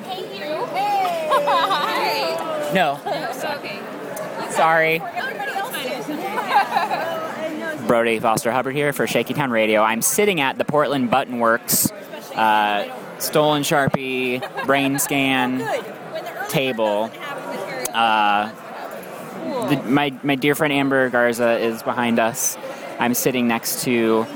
No. 2.74 2.98
Sorry. 4.50 4.98
Brody 7.86 8.18
Foster 8.18 8.50
Hubbard 8.50 8.74
here 8.74 8.92
for 8.92 9.06
Shaky 9.06 9.34
Town 9.34 9.50
Radio. 9.50 9.82
I'm 9.82 10.02
sitting 10.02 10.40
at 10.40 10.58
the 10.58 10.64
Portland 10.64 11.10
Button 11.10 11.38
Works 11.38 11.90
uh, 12.34 12.92
Stolen 13.18 13.62
Sharpie 13.62 14.42
Brain 14.66 14.98
Scan 14.98 15.58
table. 16.48 17.10
Uh, 17.94 18.50
the, 19.68 19.82
my, 19.84 20.12
my 20.22 20.34
dear 20.34 20.54
friend 20.54 20.72
Amber 20.72 21.08
Garza 21.08 21.58
is 21.58 21.82
behind 21.82 22.18
us. 22.18 22.58
I'm 22.98 23.14
sitting 23.14 23.46
next 23.48 23.82
to 23.84 24.26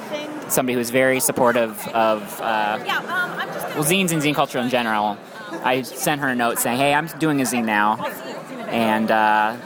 somebody 0.49 0.75
who's 0.75 0.91
very 0.91 1.21
supportive 1.21 1.87
of 1.89 2.41
uh, 2.41 2.79
well, 2.85 3.85
zines 3.85 4.13
and 4.13 4.23
zine 4.23 4.35
culture 4.35 4.59
in 4.59 4.69
general. 4.69 5.17
I 5.65 5.83
sent 5.83 6.21
her 6.21 6.29
a 6.29 6.35
note 6.35 6.59
saying, 6.59 6.79
"Hey, 6.79 6.95
I'm 6.95 7.07
doing 7.19 7.41
a 7.41 7.45
zine 7.45 7.65
now, 7.65 8.05
and 8.69 9.11
uh, 9.11 9.57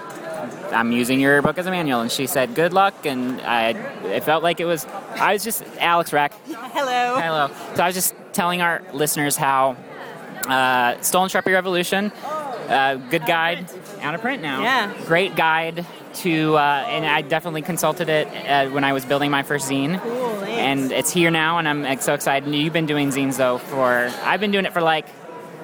I'm 0.72 0.92
using 0.92 1.20
your 1.20 1.42
book 1.42 1.58
as 1.58 1.66
a 1.66 1.70
manual." 1.70 2.00
And 2.00 2.10
she 2.10 2.26
said, 2.26 2.54
"Good 2.54 2.72
luck." 2.72 3.06
And 3.06 3.40
I, 3.40 3.70
it 4.06 4.24
felt 4.24 4.42
like 4.42 4.60
it 4.60 4.64
was. 4.64 4.86
I 5.14 5.32
was 5.32 5.44
just 5.44 5.64
Alex 5.78 6.10
Wrekk. 6.10 6.32
Hello. 6.46 7.20
Hello. 7.20 7.50
So 7.74 7.82
I 7.82 7.86
was 7.86 7.94
just 7.94 8.14
telling 8.32 8.60
our 8.62 8.82
listeners 8.92 9.36
how 9.36 9.76
uh, 10.46 11.00
Stolen 11.00 11.28
Sharpie 11.28 11.52
Revolution, 11.52 12.12
uh, 12.68 12.96
good 13.10 13.26
guide, 13.26 13.70
out 14.00 14.14
of 14.14 14.20
print 14.20 14.42
now. 14.42 14.62
Yeah. 14.62 14.92
Great 15.06 15.36
guide 15.36 15.86
to, 16.16 16.56
uh, 16.56 16.84
and 16.88 17.04
I 17.06 17.22
definitely 17.22 17.62
consulted 17.62 18.08
it 18.08 18.26
uh, 18.28 18.70
when 18.70 18.84
I 18.84 18.92
was 18.92 19.04
building 19.04 19.30
my 19.30 19.42
first 19.42 19.70
zine. 19.70 20.00
Cool, 20.00 20.36
thanks. 20.40 20.58
And 20.58 20.92
it's 20.92 21.12
here 21.12 21.30
now, 21.30 21.58
and 21.58 21.68
I'm 21.68 21.82
like, 21.82 22.02
so 22.02 22.14
excited. 22.14 22.52
You've 22.54 22.72
been 22.72 22.86
doing 22.86 23.10
zines 23.10 23.36
though 23.36 23.58
for 23.58 24.10
I've 24.22 24.40
been 24.40 24.50
doing 24.50 24.64
it 24.64 24.72
for 24.72 24.80
like 24.82 25.06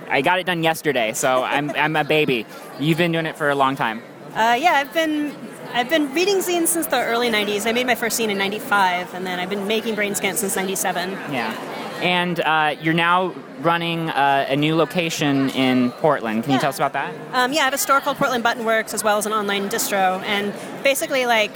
I 0.09 0.23
got 0.23 0.39
it 0.41 0.47
done 0.47 0.63
yesterday, 0.63 1.13
so 1.13 1.43
I'm 1.43 1.71
I'm 1.71 1.97
a 1.97 2.05
baby. 2.05 2.47
You've 2.79 2.99
been 2.99 3.13
doing 3.13 3.27
it 3.27 3.37
for 3.37 3.49
a 3.49 3.55
long 3.55 3.77
time. 3.77 4.03
Uh, 4.35 4.57
yeah, 4.61 4.75
I've 4.75 4.93
been 4.93 5.35
I've 5.73 5.89
been 5.89 6.13
reading 6.15 6.39
zines 6.39 6.69
since 6.69 6.87
the 6.87 7.03
early 7.03 7.31
'90s. 7.31 7.67
I 7.67 7.73
made 7.73 7.87
my 7.87 7.95
first 7.95 8.19
zine 8.19 8.29
in 8.29 8.39
'95, 8.39 9.15
and 9.15 9.27
then 9.27 9.39
I've 9.39 9.51
been 9.51 9.67
making 9.67 9.95
brain 9.95 10.15
scans 10.15 10.41
since 10.41 10.57
'97. 10.57 11.11
Yeah. 11.33 11.55
And 12.03 12.41
uh, 12.41 12.77
you're 12.81 12.95
now 12.95 13.35
running 13.61 14.09
uh, 14.09 14.47
a 14.49 14.57
new 14.57 14.75
location 14.75 15.51
in 15.51 15.91
Portland. 15.93 16.45
Can 16.45 16.53
you 16.55 16.59
tell 16.59 16.71
us 16.71 16.77
about 16.77 16.95
that? 16.95 17.15
Um, 17.33 17.53
yeah, 17.53 17.63
I 17.63 17.65
have 17.65 17.75
a 17.75 17.79
store 17.79 18.01
called 18.01 18.17
Portland 18.17 18.43
Button 18.43 18.65
Works 18.65 18.95
as 18.95 19.05
well 19.05 19.19
as 19.19 19.27
an 19.27 19.33
online 19.33 19.69
distro, 19.69 20.23
and 20.23 20.55
basically 20.83 21.27
like 21.27 21.53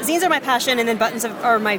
zines 0.00 0.22
are 0.22 0.28
my 0.28 0.40
passion, 0.40 0.78
and 0.78 0.88
then 0.88 0.96
buttons 0.96 1.24
are 1.24 1.58
my 1.58 1.78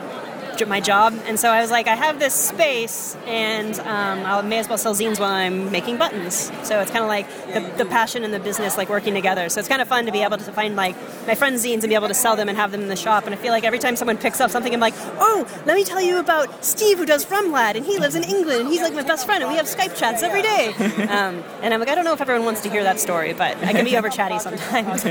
my 0.67 0.79
job. 0.79 1.13
And 1.25 1.39
so 1.39 1.49
I 1.49 1.61
was 1.61 1.71
like, 1.71 1.87
I 1.87 1.95
have 1.95 2.19
this 2.19 2.33
space, 2.33 3.15
and 3.25 3.79
um, 3.81 4.25
I 4.25 4.41
may 4.41 4.59
as 4.59 4.67
well 4.67 4.77
sell 4.77 4.93
zines 4.93 5.19
while 5.19 5.31
I'm 5.31 5.71
making 5.71 5.97
buttons. 5.97 6.51
So 6.63 6.79
it's 6.79 6.91
kind 6.91 7.03
of 7.03 7.07
like 7.07 7.27
the, 7.53 7.83
the 7.83 7.89
passion 7.89 8.23
and 8.23 8.33
the 8.33 8.39
business 8.39 8.77
like 8.77 8.89
working 8.89 9.13
together. 9.13 9.49
So 9.49 9.59
it's 9.59 9.69
kind 9.69 9.81
of 9.81 9.87
fun 9.87 10.05
to 10.05 10.11
be 10.11 10.21
able 10.21 10.37
to 10.37 10.51
find 10.51 10.75
like 10.75 10.95
my 11.27 11.35
friends' 11.35 11.65
zines 11.65 11.83
and 11.83 11.89
be 11.89 11.95
able 11.95 12.07
to 12.07 12.13
sell 12.13 12.35
them 12.35 12.49
and 12.49 12.57
have 12.57 12.71
them 12.71 12.81
in 12.81 12.87
the 12.87 12.95
shop. 12.95 13.25
And 13.25 13.33
I 13.33 13.37
feel 13.37 13.51
like 13.51 13.63
every 13.63 13.79
time 13.79 13.95
someone 13.95 14.17
picks 14.17 14.41
up 14.41 14.51
something, 14.51 14.73
I'm 14.73 14.79
like, 14.79 14.95
oh, 15.17 15.47
let 15.65 15.75
me 15.75 15.83
tell 15.83 16.01
you 16.01 16.19
about 16.19 16.63
Steve 16.65 16.97
who 16.97 17.05
does 17.05 17.25
Rumlad, 17.25 17.75
and 17.75 17.85
he 17.85 17.99
lives 17.99 18.15
in 18.15 18.23
England, 18.23 18.61
and 18.61 18.69
he's 18.69 18.81
like 18.81 18.93
my 18.93 19.03
best 19.03 19.25
friend, 19.25 19.43
and 19.43 19.51
we 19.51 19.57
have 19.57 19.67
Skype 19.67 19.95
chats 19.97 20.23
every 20.23 20.41
day. 20.41 20.73
Um, 21.09 21.43
and 21.63 21.73
I'm 21.73 21.79
like, 21.79 21.89
I 21.89 21.95
don't 21.95 22.05
know 22.05 22.13
if 22.13 22.21
everyone 22.21 22.45
wants 22.45 22.61
to 22.61 22.69
hear 22.69 22.83
that 22.83 22.99
story, 22.99 23.33
but 23.33 23.57
I 23.63 23.73
can 23.73 23.83
be 23.83 23.97
over 23.97 24.09
chatty 24.09 24.37
sometimes. 24.39 25.03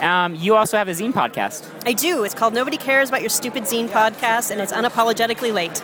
Um, 0.00 0.34
you 0.36 0.54
also 0.56 0.78
have 0.78 0.88
a 0.88 0.92
zine 0.92 1.12
podcast. 1.12 1.68
I 1.84 1.92
do. 1.92 2.24
It's 2.24 2.34
called 2.34 2.54
Nobody 2.54 2.76
Cares 2.78 3.08
About 3.10 3.20
Your 3.20 3.30
Stupid 3.30 3.64
Zine 3.64 3.88
podcast, 3.88 4.19
and 4.22 4.60
it's 4.60 4.72
unapologetically 4.72 5.52
late. 5.52 5.82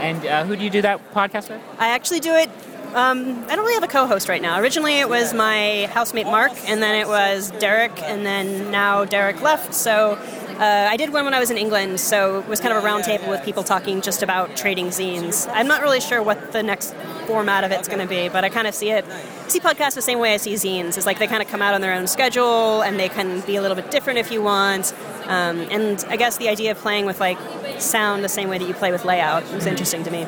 And 0.00 0.24
uh, 0.24 0.44
who 0.44 0.56
do 0.56 0.64
you 0.64 0.70
do 0.70 0.82
that 0.82 1.12
podcast 1.12 1.50
with? 1.50 1.60
I 1.78 1.88
actually 1.88 2.20
do 2.20 2.34
it. 2.34 2.48
Um, 2.94 3.44
I 3.44 3.54
don't 3.54 3.60
really 3.60 3.74
have 3.74 3.84
a 3.84 3.88
co-host 3.88 4.28
right 4.28 4.42
now. 4.42 4.58
Originally, 4.58 4.98
it 4.98 5.08
was 5.08 5.32
my 5.32 5.88
housemate 5.92 6.26
Mark, 6.26 6.52
and 6.66 6.82
then 6.82 6.96
it 6.96 7.06
was 7.06 7.52
Derek, 7.52 8.02
and 8.02 8.26
then 8.26 8.70
now 8.72 9.04
Derek 9.04 9.40
left. 9.42 9.74
So 9.74 10.18
uh, 10.60 10.88
I 10.90 10.98
did 10.98 11.10
one 11.10 11.24
when 11.24 11.32
I 11.32 11.40
was 11.40 11.50
in 11.50 11.56
England. 11.56 11.98
So 12.00 12.40
it 12.40 12.46
was 12.46 12.60
kind 12.60 12.76
of 12.76 12.84
a 12.84 12.86
roundtable 12.86 13.30
with 13.30 13.42
people 13.42 13.62
talking 13.62 14.02
just 14.02 14.22
about 14.22 14.56
trading 14.56 14.88
zines. 14.88 15.50
I'm 15.54 15.66
not 15.66 15.80
really 15.80 16.00
sure 16.00 16.22
what 16.22 16.52
the 16.52 16.62
next 16.62 16.94
format 17.26 17.64
of 17.64 17.72
it's 17.72 17.88
going 17.88 18.00
to 18.00 18.06
be, 18.06 18.28
but 18.28 18.44
I 18.44 18.50
kind 18.50 18.66
of 18.66 18.74
see 18.74 18.90
it. 18.90 19.06
See 19.48 19.58
podcasts 19.58 19.94
the 19.94 20.02
same 20.02 20.18
way 20.18 20.34
I 20.34 20.36
see 20.36 20.52
zines. 20.54 20.98
It's 20.98 21.06
like 21.06 21.18
they 21.18 21.26
kind 21.26 21.42
of 21.42 21.48
come 21.48 21.62
out 21.62 21.72
on 21.74 21.80
their 21.80 21.94
own 21.94 22.06
schedule, 22.06 22.82
and 22.82 23.00
they 23.00 23.08
can 23.08 23.40
be 23.40 23.56
a 23.56 23.62
little 23.62 23.74
bit 23.74 23.90
different 23.90 24.18
if 24.18 24.30
you 24.30 24.42
want. 24.42 24.92
Um, 25.24 25.60
and 25.70 26.04
I 26.08 26.16
guess 26.16 26.36
the 26.36 26.50
idea 26.50 26.72
of 26.72 26.78
playing 26.78 27.06
with 27.06 27.20
like 27.20 27.38
sound 27.80 28.22
the 28.22 28.28
same 28.28 28.50
way 28.50 28.58
that 28.58 28.68
you 28.68 28.74
play 28.74 28.92
with 28.92 29.06
layout 29.06 29.50
was 29.52 29.64
interesting 29.64 30.04
to 30.04 30.10
me. 30.10 30.26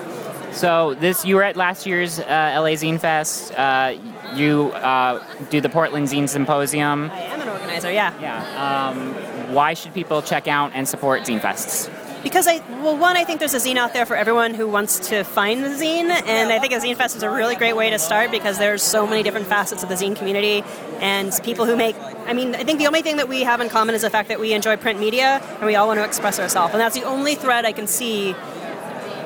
So 0.53 0.95
this, 0.95 1.25
you 1.25 1.37
were 1.37 1.43
at 1.43 1.57
last 1.57 1.87
year's 1.87 2.21
uh, 2.21 2.23
LA 2.57 2.73
Zine 2.77 3.01
Fest. 3.01 3.53
Uh, 3.53 3.97
you 4.35 4.71
uh, 4.73 5.23
do 5.51 5.61
the 5.61 5.69
Portland 5.69 6.09
Zine 6.09 6.29
Symposium. 6.29 7.11
I 7.11 7.21
am 7.21 7.41
an 7.41 7.49
organizer, 7.49 7.91
yeah. 7.91 8.19
Yeah. 8.21 8.91
Um, 8.91 9.41
why 9.52 9.75
should 9.75 9.94
people 9.94 10.23
check 10.23 10.49
out 10.49 10.73
and 10.75 10.88
support 10.88 11.23
Zine 11.23 11.40
Fests? 11.40 11.90
Because 12.23 12.47
I, 12.47 12.59
well, 12.82 12.97
one, 12.97 13.16
I 13.16 13.25
think 13.25 13.40
there's 13.40 13.54
a 13.54 13.59
zine 13.59 13.76
out 13.76 13.94
there 13.94 14.06
for 14.06 14.14
everyone 14.14 14.54
who 14.54 14.68
wants 14.68 15.09
to 15.09 15.25
find 15.25 15.64
the 15.64 15.71
zine, 15.71 16.09
and 16.09 16.52
I 16.52 16.61
think 16.61 16.73
a 16.73 16.76
zine 16.76 16.97
fest 16.97 17.16
is 17.16 17.25
a 17.25 17.30
really 17.30 17.56
great 17.56 17.75
way 17.75 17.90
to 17.90 17.99
start 17.99 18.30
because 18.30 18.59
there's 18.59 18.80
so 18.82 19.09
many 19.09 19.25
different 19.25 19.49
facets 19.49 19.82
of 19.82 19.88
the 19.88 19.97
zine 19.97 20.14
community, 20.14 20.62
and 21.00 21.32
people 21.42 21.66
who 21.66 21.75
make. 21.75 21.97
I 22.26 22.32
mean, 22.32 22.54
I 22.54 22.62
think 22.62 22.78
the 22.78 22.87
only 22.87 23.02
thing 23.02 23.16
that 23.16 23.28
we 23.28 23.42
have 23.42 23.61
in 23.61 23.68
common 23.68 23.97
is 23.97 24.02
the 24.02 24.11
fact 24.11 24.28
that 24.28 24.38
we 24.38 24.52
enjoy 24.52 24.76
print 24.76 25.00
media 25.00 25.42
and 25.56 25.66
we 25.66 25.75
all 25.75 25.88
want 25.88 25.99
to 25.99 26.04
express 26.04 26.38
ourselves, 26.38 26.73
and 26.73 26.80
that's 26.80 26.94
the 26.94 27.02
only 27.04 27.35
thread 27.35 27.64
I 27.64 27.73
can 27.73 27.88
see 27.88 28.37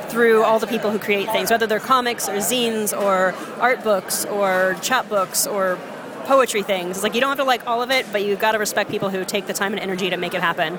through 0.09 0.43
all 0.43 0.59
the 0.59 0.67
people 0.67 0.91
who 0.91 0.99
create 0.99 1.31
things, 1.31 1.51
whether 1.51 1.67
they're 1.67 1.79
comics 1.79 2.31
or 2.31 2.37
zines 2.37 2.99
or 2.99 3.35
art 3.61 3.85
books 3.85 4.25
or 4.25 4.77
chapbooks 4.81 5.47
or 5.53 5.79
poetry 6.27 6.63
things. 6.63 6.97
It's 6.97 7.03
like 7.03 7.15
you 7.15 7.21
don't 7.21 7.31
have 7.31 7.39
to 7.39 7.45
like 7.45 7.67
all 7.67 7.83
of 7.83 7.91
it, 7.91 8.07
but 8.13 8.25
you've 8.25 8.41
got 8.41 8.53
to 8.53 8.59
respect 8.59 8.91
people 8.91 9.09
who 9.11 9.25
take 9.25 9.47
the 9.47 9.53
time 9.53 9.73
and 9.73 9.81
energy 9.81 10.11
to 10.11 10.17
make 10.17 10.35
it 10.35 10.41
happen. 10.41 10.79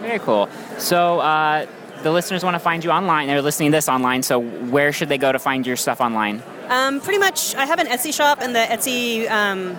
Very 0.00 0.18
cool. 0.18 0.48
So 0.78 1.20
uh, 1.20 1.66
the 2.02 2.10
listeners 2.10 2.42
want 2.44 2.54
to 2.54 2.60
find 2.60 2.84
you 2.84 2.90
online. 2.90 3.28
They're 3.28 3.42
listening 3.42 3.70
to 3.72 3.76
this 3.76 3.88
online. 3.88 4.22
So 4.22 4.40
where 4.40 4.92
should 4.92 5.08
they 5.08 5.18
go 5.18 5.32
to 5.32 5.38
find 5.38 5.66
your 5.66 5.76
stuff 5.76 6.00
online? 6.00 6.42
Um, 6.68 7.00
pretty 7.00 7.18
much, 7.18 7.54
I 7.54 7.66
have 7.66 7.78
an 7.78 7.86
Etsy 7.86 8.12
shop, 8.12 8.40
and 8.40 8.54
the 8.54 8.60
Etsy, 8.60 9.30
um, 9.30 9.78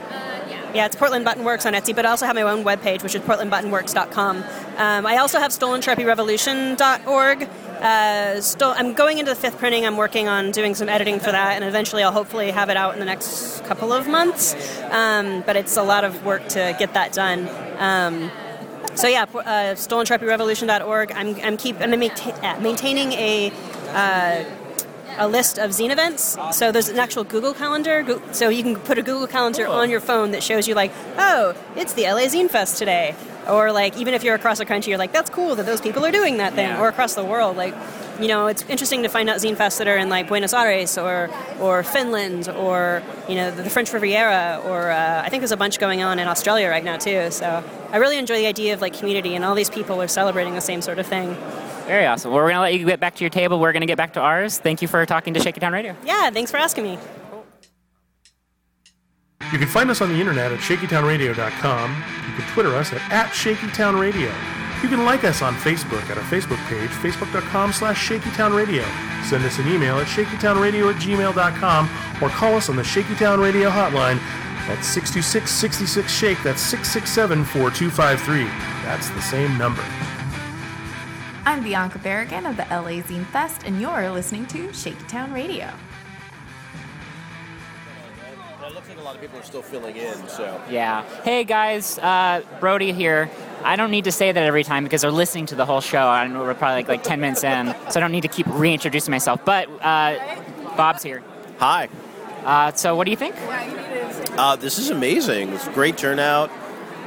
yeah, 0.74 0.86
it's 0.86 0.96
Portland 0.96 1.26
Button 1.26 1.44
Works 1.44 1.66
on 1.66 1.74
Etsy, 1.74 1.94
but 1.96 2.06
I 2.06 2.10
also 2.12 2.26
have 2.26 2.36
my 2.36 2.44
own 2.44 2.64
webpage, 2.64 3.04
which 3.04 3.14
is 3.14 3.22
portlandbuttonworks.com. 3.22 4.38
Um, 4.78 5.06
I 5.06 5.18
also 5.18 5.40
have 5.40 5.52
stolensharpierevolution.org, 5.52 7.50
uh, 7.82 8.42
still, 8.42 8.74
I'm 8.76 8.94
going 8.94 9.20
into 9.20 9.32
the 9.32 9.40
fifth 9.40 9.58
printing. 9.58 9.86
I'm 9.86 9.98
working 9.98 10.28
on 10.28 10.52
doing 10.52 10.76
some 10.76 10.90
editing 10.90 11.20
for 11.20 11.32
that, 11.32 11.54
and 11.54 11.64
eventually 11.64 12.04
I'll 12.04 12.12
hopefully 12.12 12.52
have 12.52 12.70
it 12.70 12.78
out 12.78 12.94
in 12.94 13.00
the 13.00 13.06
next 13.06 13.64
couple 13.66 13.94
of 13.94 14.08
months. 14.08 14.56
Um, 14.92 15.44
but 15.46 15.56
it's 15.56 15.78
a 15.78 15.84
lot 15.84 16.04
of 16.04 16.26
work 16.26 16.48
to 16.50 16.76
get 16.80 16.94
that 16.94 17.14
done. 17.14 17.48
Um, 17.78 18.32
so 18.96 19.08
yeah, 19.08 19.26
uh. 19.34 19.76
I'm, 21.16 21.36
I'm 21.44 21.58
keep 21.58 21.80
I'm 21.80 21.92
maintain, 21.98 22.34
uh, 22.44 22.60
maintaining 22.60 23.14
a 23.14 23.52
uh, 23.90 24.44
a 25.18 25.28
list 25.28 25.58
of 25.58 25.72
zine 25.72 25.92
events. 25.92 26.38
So 26.52 26.72
there's 26.72 26.90
an 26.90 27.00
actual 27.00 27.24
Google 27.24 27.54
Calendar. 27.54 28.20
So 28.32 28.50
you 28.50 28.64
can 28.64 28.76
put 28.76 28.98
a 28.98 29.04
Google 29.04 29.28
Calendar 29.28 29.68
on 29.68 29.90
your 29.90 30.00
phone 30.00 30.32
that 30.32 30.44
shows 30.44 30.68
you 30.68 30.76
like, 30.76 30.92
oh, 31.18 31.56
it's 31.76 31.94
the 31.94 32.04
LA 32.04 32.28
Zine 32.28 32.50
Fest 32.50 32.78
today. 32.78 33.16
Or 33.50 33.72
like 33.72 33.98
even 33.98 34.14
if 34.14 34.24
you're 34.24 34.36
across 34.36 34.58
the 34.58 34.66
country, 34.66 34.92
you're 34.92 35.00
like, 35.00 35.12
that's 35.12 35.30
cool 35.30 35.56
that 35.56 35.66
those 35.66 35.82
people 35.82 36.06
are 36.06 36.12
doing 36.12 36.38
that 36.38 36.54
thing. 36.54 36.68
Yeah. 36.68 36.82
Or 36.82 36.88
across 36.90 37.16
the 37.16 37.26
world, 37.26 37.58
like. 37.58 37.76
You 38.20 38.28
know, 38.28 38.48
it's 38.48 38.64
interesting 38.64 39.04
to 39.04 39.10
find 39.10 39.30
out 39.30 39.38
zine 39.38 39.56
fests 39.56 39.78
that 39.78 39.88
are 39.88 39.96
in 39.96 40.10
like 40.10 40.28
Buenos 40.28 40.52
Aires 40.52 40.98
or 40.98 41.30
or 41.60 41.84
Finland 41.84 42.50
or 42.50 43.04
you 43.30 43.36
know 43.36 43.52
the, 43.52 43.70
French 43.70 43.94
Riviera 43.94 44.60
or 44.66 44.90
uh, 44.90 45.22
I 45.24 45.30
think 45.30 45.42
there's 45.42 45.52
a 45.52 45.58
bunch 45.58 45.78
going 45.78 46.02
on 46.02 46.18
in 46.18 46.28
Australia 46.28 46.68
right 46.68 46.84
now 46.84 46.98
too. 46.98 47.30
So 47.30 47.64
I 47.92 47.98
really 47.98 48.18
enjoy 48.18 48.38
the 48.38 48.48
idea 48.48 48.74
of 48.74 48.82
like 48.82 48.98
community 48.98 49.36
and 49.36 49.46
all 49.46 49.54
these 49.54 49.70
people 49.70 50.02
are 50.02 50.08
celebrating 50.08 50.56
the 50.56 50.62
same 50.62 50.82
sort 50.82 50.98
of 50.98 51.06
thing. 51.06 51.38
Very 51.86 52.06
awesome. 52.06 52.32
Well, 52.32 52.42
we're 52.42 52.52
going 52.52 52.56
to 52.56 52.62
let 52.62 52.74
you 52.74 52.86
get 52.86 53.00
back 53.00 53.16
to 53.16 53.24
your 53.24 53.30
table. 53.30 53.60
We're 53.60 53.72
going 53.72 53.82
to 53.82 53.88
get 53.88 53.98
back 53.98 54.14
to 54.14 54.20
ours. 54.20 54.58
Thank 54.58 54.82
you 54.82 54.90
for 54.90 55.06
talking 55.06 55.34
to 55.36 55.40
Shaky 55.40 55.62
Town 55.62 55.72
Radio. 55.72 55.96
Yeah, 56.04 56.32
thanks 56.32 56.52
for 56.52 56.58
asking 56.58 56.84
me. 56.84 57.00
You 59.52 59.58
can 59.58 59.68
find 59.68 59.90
us 59.90 60.02
on 60.02 60.10
the 60.10 60.20
internet 60.20 60.52
at 60.52 60.60
shakytownradio.com. 60.60 61.92
You 62.28 62.34
can 62.36 62.54
Twitter 62.54 62.76
us 62.76 62.92
at, 62.92 63.02
at 63.12 63.30
shakytownradio. 63.32 64.34
You 64.84 64.90
can 64.90 65.06
like 65.06 65.24
us 65.24 65.42
on 65.42 65.56
Facebook 65.56 66.04
at 66.10 66.18
our 66.18 66.24
Facebook 66.26 66.64
page, 66.68 66.90
facebook.com 66.90 67.72
slash 67.72 68.10
shakytownradio. 68.10 68.84
Send 69.24 69.44
us 69.46 69.58
an 69.58 69.68
email 69.70 69.98
at 69.98 70.08
shakytownradio 70.08 70.94
at 70.94 71.02
gmail.com 71.02 71.90
or 72.22 72.30
call 72.30 72.56
us 72.56 72.70
on 72.70 72.76
the 72.76 72.84
Shakytown 72.84 73.42
Radio 73.42 73.70
hotline 73.70 74.18
at 74.68 74.80
626-66-SHAKE. 74.80 76.44
That's 76.44 76.74
667-4253. 76.74 78.48
That's 78.84 79.10
the 79.10 79.22
same 79.22 79.58
number. 79.58 79.84
I'm 81.46 81.64
Bianca 81.64 82.00
Berrigan 82.00 82.50
of 82.50 82.58
the 82.58 82.64
LA 82.64 83.02
Zine 83.02 83.26
Fest, 83.28 83.64
and 83.66 83.82
you're 83.82 84.12
listening 84.12 84.46
to 84.48 84.74
Shaky 84.74 85.06
Town 85.06 85.32
Radio. 88.68 88.72
It 88.72 88.76
looks 88.76 88.90
like 88.90 88.98
a 88.98 89.02
lot 89.02 89.16
of 89.16 89.22
people 89.22 89.40
are 89.40 89.44
still 89.44 89.62
filling 89.62 89.96
in, 89.96 90.28
so. 90.28 90.62
Yeah. 90.70 91.04
Hey 91.24 91.44
guys, 91.44 91.98
uh, 92.00 92.42
Brody 92.60 92.92
here. 92.92 93.30
I 93.64 93.76
don't 93.76 93.92
need 93.92 94.06
to 94.06 94.12
say 94.12 94.32
that 94.32 94.44
every 94.44 94.64
time 94.64 94.84
because 94.84 95.02
they're 95.02 95.12
listening 95.12 95.46
to 95.48 95.56
the 95.56 95.66
whole 95.66 95.82
show. 95.82 96.08
I 96.08 96.28
know 96.28 96.42
we're 96.42 96.54
probably 96.54 96.84
like, 96.84 96.88
like 96.88 97.04
10 97.04 97.20
minutes 97.20 97.44
in, 97.44 97.76
so 97.90 98.00
I 98.00 98.02
don't 98.02 98.12
need 98.12 98.22
to 98.22 98.28
keep 98.28 98.46
reintroducing 98.48 99.12
myself. 99.12 99.44
But 99.44 99.70
uh, 99.82 100.20
Bob's 100.76 101.04
here. 101.04 101.24
Hi. 101.60 101.90
Uh, 102.44 102.72
so 102.74 102.96
what 102.96 103.06
do 103.06 103.12
you 103.12 103.18
think? 103.18 103.36
Uh, 104.38 104.56
this 104.56 104.78
is 104.78 104.90
amazing. 104.90 105.50
It's 105.50 105.68
great 105.70 105.98
turnout 105.98 106.52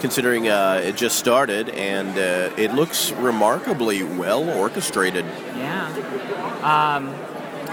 considering 0.01 0.49
uh, 0.49 0.81
it 0.83 0.97
just 0.97 1.19
started, 1.19 1.69
and 1.71 2.09
uh, 2.19 2.55
it 2.57 2.73
looks 2.75 3.13
remarkably 3.13 4.03
well 4.03 4.49
orchestrated. 4.49 5.25
Yeah. 5.57 5.87
Um, 6.63 7.15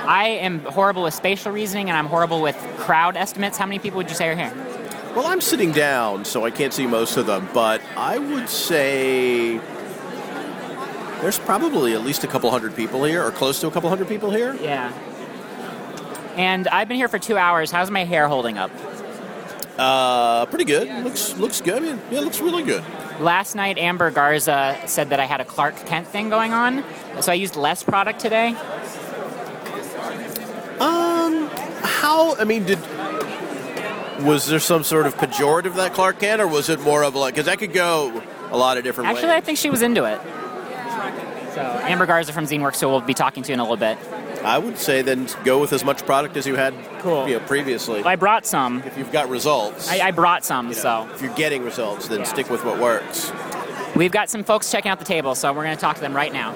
I 0.07 0.27
am 0.29 0.61
horrible 0.61 1.03
with 1.03 1.13
spatial 1.13 1.51
reasoning, 1.51 1.89
and 1.89 1.97
I'm 1.97 2.05
horrible 2.05 2.41
with 2.41 2.55
crowd 2.77 3.17
estimates. 3.17 3.57
How 3.57 3.65
many 3.65 3.77
people 3.77 3.97
would 3.97 4.09
you 4.09 4.15
say 4.15 4.29
are 4.29 4.35
here? 4.35 4.53
Well, 5.15 5.27
I'm 5.27 5.41
sitting 5.41 5.71
down, 5.73 6.23
so 6.23 6.45
I 6.45 6.51
can't 6.51 6.73
see 6.73 6.87
most 6.87 7.17
of 7.17 7.25
them, 7.25 7.49
but 7.53 7.81
I 7.97 8.17
would 8.17 8.47
say 8.49 9.59
there's 11.21 11.39
probably 11.39 11.93
at 11.93 12.03
least 12.03 12.23
a 12.23 12.27
couple 12.27 12.49
hundred 12.51 12.75
people 12.75 13.03
here, 13.03 13.23
or 13.25 13.31
close 13.31 13.59
to 13.61 13.67
a 13.67 13.71
couple 13.71 13.89
hundred 13.89 14.07
people 14.07 14.31
here. 14.31 14.55
Yeah. 14.61 14.93
And 16.37 16.67
I've 16.67 16.87
been 16.87 16.97
here 16.97 17.07
for 17.07 17.19
two 17.19 17.35
hours. 17.35 17.71
How's 17.71 17.89
my 17.89 18.05
hair 18.05 18.27
holding 18.27 18.57
up? 18.57 18.71
Uh, 19.77 20.45
pretty 20.45 20.65
good. 20.65 21.03
Looks 21.03 21.35
looks 21.37 21.61
good. 21.61 21.77
I 21.77 21.79
mean, 21.79 22.01
yeah, 22.11 22.21
looks 22.21 22.39
really 22.39 22.63
good. 22.63 22.83
Last 23.19 23.55
night, 23.55 23.77
Amber 23.77 24.11
Garza 24.11 24.79
said 24.85 25.09
that 25.09 25.19
I 25.19 25.25
had 25.25 25.41
a 25.41 25.45
Clark 25.45 25.75
Kent 25.85 26.07
thing 26.07 26.29
going 26.29 26.53
on, 26.53 26.83
so 27.21 27.31
I 27.31 27.35
used 27.35 27.55
less 27.55 27.83
product 27.83 28.19
today. 28.19 28.55
Um, 30.79 31.49
how? 32.17 32.35
I 32.37 32.43
mean, 32.43 32.63
did 32.65 32.79
was 34.23 34.47
there 34.47 34.59
some 34.59 34.83
sort 34.83 35.05
of 35.05 35.15
pejorative 35.15 35.75
that 35.75 35.93
Clark 35.93 36.19
Kent, 36.19 36.41
or 36.41 36.47
was 36.47 36.69
it 36.69 36.79
more 36.81 37.03
of 37.03 37.13
a 37.15 37.19
like 37.19 37.35
because 37.35 37.45
that 37.45 37.59
could 37.59 37.73
go 37.73 38.23
a 38.51 38.57
lot 38.57 38.77
of 38.77 38.83
different 38.83 39.09
Actually, 39.09 39.31
I 39.33 39.41
think 39.41 39.57
she 39.57 39.69
was 39.69 39.81
into 39.81 40.05
it. 40.05 40.19
So 41.53 41.61
Amber 41.61 42.05
Garza 42.05 42.33
from 42.33 42.45
Zineworks, 42.45 42.79
who 42.81 42.87
we'll 42.87 43.01
be 43.01 43.13
talking 43.13 43.43
to 43.43 43.53
in 43.53 43.59
a 43.59 43.63
little 43.63 43.77
bit. 43.77 43.97
I 44.43 44.57
would 44.59 44.77
say 44.77 45.01
then 45.01 45.27
go 45.43 45.59
with 45.59 45.73
as 45.73 45.83
much 45.83 46.05
product 46.05 46.37
as 46.37 46.45
you 46.45 46.55
had 46.55 46.73
Cool. 46.99 47.27
you 47.27 47.39
know, 47.39 47.45
previously. 47.45 48.03
I 48.03 48.15
brought 48.15 48.45
some. 48.45 48.83
If 48.83 48.97
you've 48.97 49.11
got 49.11 49.29
results, 49.29 49.89
I, 49.89 49.99
I 50.07 50.11
brought 50.11 50.45
some, 50.45 50.69
you 50.69 50.75
know, 50.75 50.81
so 50.81 51.09
if 51.13 51.21
you're 51.21 51.33
getting 51.33 51.63
results, 51.63 52.07
then 52.07 52.19
Yeah. 52.19 52.25
stick 52.25 52.49
with 52.49 52.63
what 52.63 52.79
works. 52.79 53.31
we've 53.95 54.11
got 54.11 54.29
some 54.29 54.43
folks 54.43 54.71
checking 54.71 54.91
out 54.91 54.99
the 54.99 55.05
table, 55.05 55.33
so 55.33 55.51
we're 55.51 55.63
going 55.63 55.75
to 55.75 55.81
talk 55.81 55.95
to 55.95 56.01
them 56.01 56.15
right 56.15 56.31
now. 56.31 56.53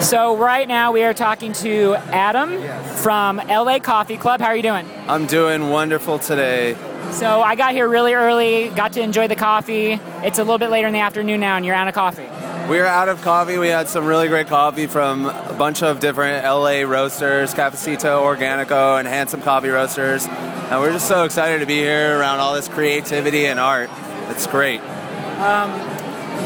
So 0.00 0.36
right 0.36 0.66
now 0.66 0.92
we 0.92 1.02
are 1.04 1.12
talking 1.12 1.52
to 1.54 1.94
Adam 1.94 2.60
from 2.96 3.36
LA 3.36 3.78
Coffee 3.78 4.16
Club. 4.16 4.40
How 4.40 4.46
are 4.46 4.56
you 4.56 4.62
doing? 4.62 4.88
I'm 5.06 5.26
doing 5.26 5.68
wonderful 5.68 6.18
today. 6.18 6.74
So 7.12 7.42
I 7.42 7.54
got 7.54 7.72
here 7.72 7.86
really 7.86 8.14
early, 8.14 8.70
got 8.70 8.94
to 8.94 9.02
enjoy 9.02 9.28
the 9.28 9.36
coffee. 9.36 10.00
It's 10.22 10.38
a 10.38 10.42
little 10.42 10.58
bit 10.58 10.70
later 10.70 10.86
in 10.86 10.94
the 10.94 11.00
afternoon 11.00 11.40
now, 11.40 11.56
and 11.56 11.66
you're 11.66 11.74
out 11.74 11.86
of 11.86 11.94
coffee. 11.94 12.26
We're 12.68 12.86
out 12.86 13.08
of 13.08 13.20
coffee. 13.22 13.58
We 13.58 13.68
had 13.68 13.88
some 13.88 14.06
really 14.06 14.28
great 14.28 14.46
coffee 14.46 14.86
from 14.86 15.26
a 15.26 15.54
bunch 15.58 15.82
of 15.82 16.00
different 16.00 16.44
LA 16.44 16.80
roasters, 16.82 17.52
Cafecito, 17.52 18.22
Organico, 18.22 18.98
and 18.98 19.06
Handsome 19.06 19.42
Coffee 19.42 19.68
Roasters. 19.68 20.26
And 20.26 20.80
we're 20.80 20.92
just 20.92 21.08
so 21.08 21.24
excited 21.24 21.60
to 21.60 21.66
be 21.66 21.78
here 21.78 22.18
around 22.18 22.40
all 22.40 22.54
this 22.54 22.68
creativity 22.68 23.46
and 23.46 23.60
art. 23.60 23.90
It's 24.28 24.46
great. 24.46 24.80
Um, 25.40 25.99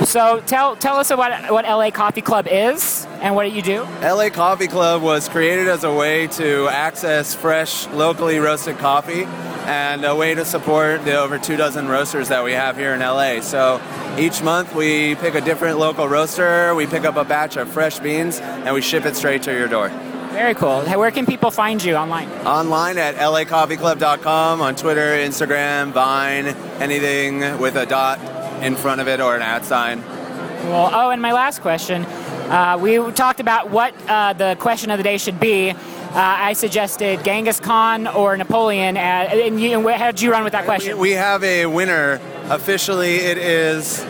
So 0.05 0.41
tell 0.47 0.77
tell 0.77 0.97
us 0.97 1.11
what 1.11 1.51
what 1.51 1.65
LA 1.65 1.91
Coffee 1.91 2.21
Club 2.21 2.47
is 2.51 3.07
and 3.21 3.35
what 3.35 3.51
you 3.53 3.63
do. 3.63 3.83
LA 4.03 4.29
Coffee 4.29 4.69
Club 4.69 5.03
was 5.03 5.29
created 5.29 5.69
as 5.69 5.85
a 5.85 5.93
way 5.93 6.27
to 6.29 6.69
access 6.69 7.35
fresh, 7.35 7.87
locally 7.89 8.39
roasted 8.39 8.79
coffee 8.79 9.25
and 9.65 10.05
a 10.05 10.15
way 10.15 10.35
to 10.35 10.45
support 10.45 11.05
the 11.05 11.17
over 11.17 11.39
two 11.39 11.57
dozen 11.57 11.89
roasters 11.89 12.29
that 12.29 12.45
we 12.45 12.53
have 12.53 12.77
here 12.77 12.93
in 12.93 13.01
LA. 13.01 13.41
So 13.41 13.81
each 14.19 14.43
month 14.43 14.75
we 14.75 15.15
pick 15.17 15.35
a 15.35 15.41
different 15.41 15.79
local 15.79 16.07
roaster, 16.07 16.75
we 16.75 16.87
pick 16.87 17.05
up 17.05 17.17
a 17.17 17.25
batch 17.25 17.57
of 17.57 17.69
fresh 17.69 17.99
beans, 17.99 18.41
and 18.41 18.75
we 18.75 18.83
ship 18.83 19.07
it 19.07 19.17
straight 19.17 19.43
to 19.45 19.53
your 19.53 19.69
door. 19.69 19.89
Very 20.33 20.55
cool. 20.55 20.83
Where 20.83 21.13
can 21.13 21.27
people 21.27 21.51
find 21.51 21.83
you 21.83 21.95
online? 21.95 22.29
Online 22.45 22.99
at 22.99 23.15
lacoffeeclub.com, 23.15 24.61
on 24.61 24.75
Twitter, 24.75 25.17
Instagram, 25.17 25.93
Vine, 25.93 26.49
anything 26.81 27.59
with 27.59 27.77
a 27.77 27.87
dot 27.87 28.19
in 28.65 28.77
front 28.77 29.01
of 29.01 29.09
it 29.09 29.21
or 29.21 29.37
an 29.37 29.43
at 29.43 29.65
sign. 29.65 30.03
Cool. 30.03 30.91
Oh, 30.93 31.11
and 31.11 31.21
my 31.21 31.33
last 31.33 31.61
question. 31.61 32.05
Uh, 32.05 32.79
we 32.81 32.97
talked 33.13 33.41
about 33.41 33.71
what 33.71 33.95
uh, 34.09 34.33
the 34.33 34.57
question 34.59 34.91
of 34.91 34.99
the 34.99 35.05
day 35.05 35.19
should 35.19 35.39
be. 35.39 35.71
Uh, 35.71 35.77
I 36.15 36.53
suggested 36.53 37.25
Genghis 37.25 37.59
Khan 37.61 38.07
or 38.07 38.37
Napoleon, 38.37 38.97
uh, 38.97 39.01
and 39.01 39.61
you, 39.61 39.77
and 39.77 40.01
how 40.01 40.11
did 40.13 40.21
you 40.21 40.31
run 40.31 40.45
with 40.45 40.53
that 40.53 40.65
question? 40.65 40.97
We 40.99 41.13
have 41.13 41.43
a 41.43 41.67
winner. 41.67 42.21
Officially, 42.51 43.17
it 43.17 43.39
is 43.39 44.05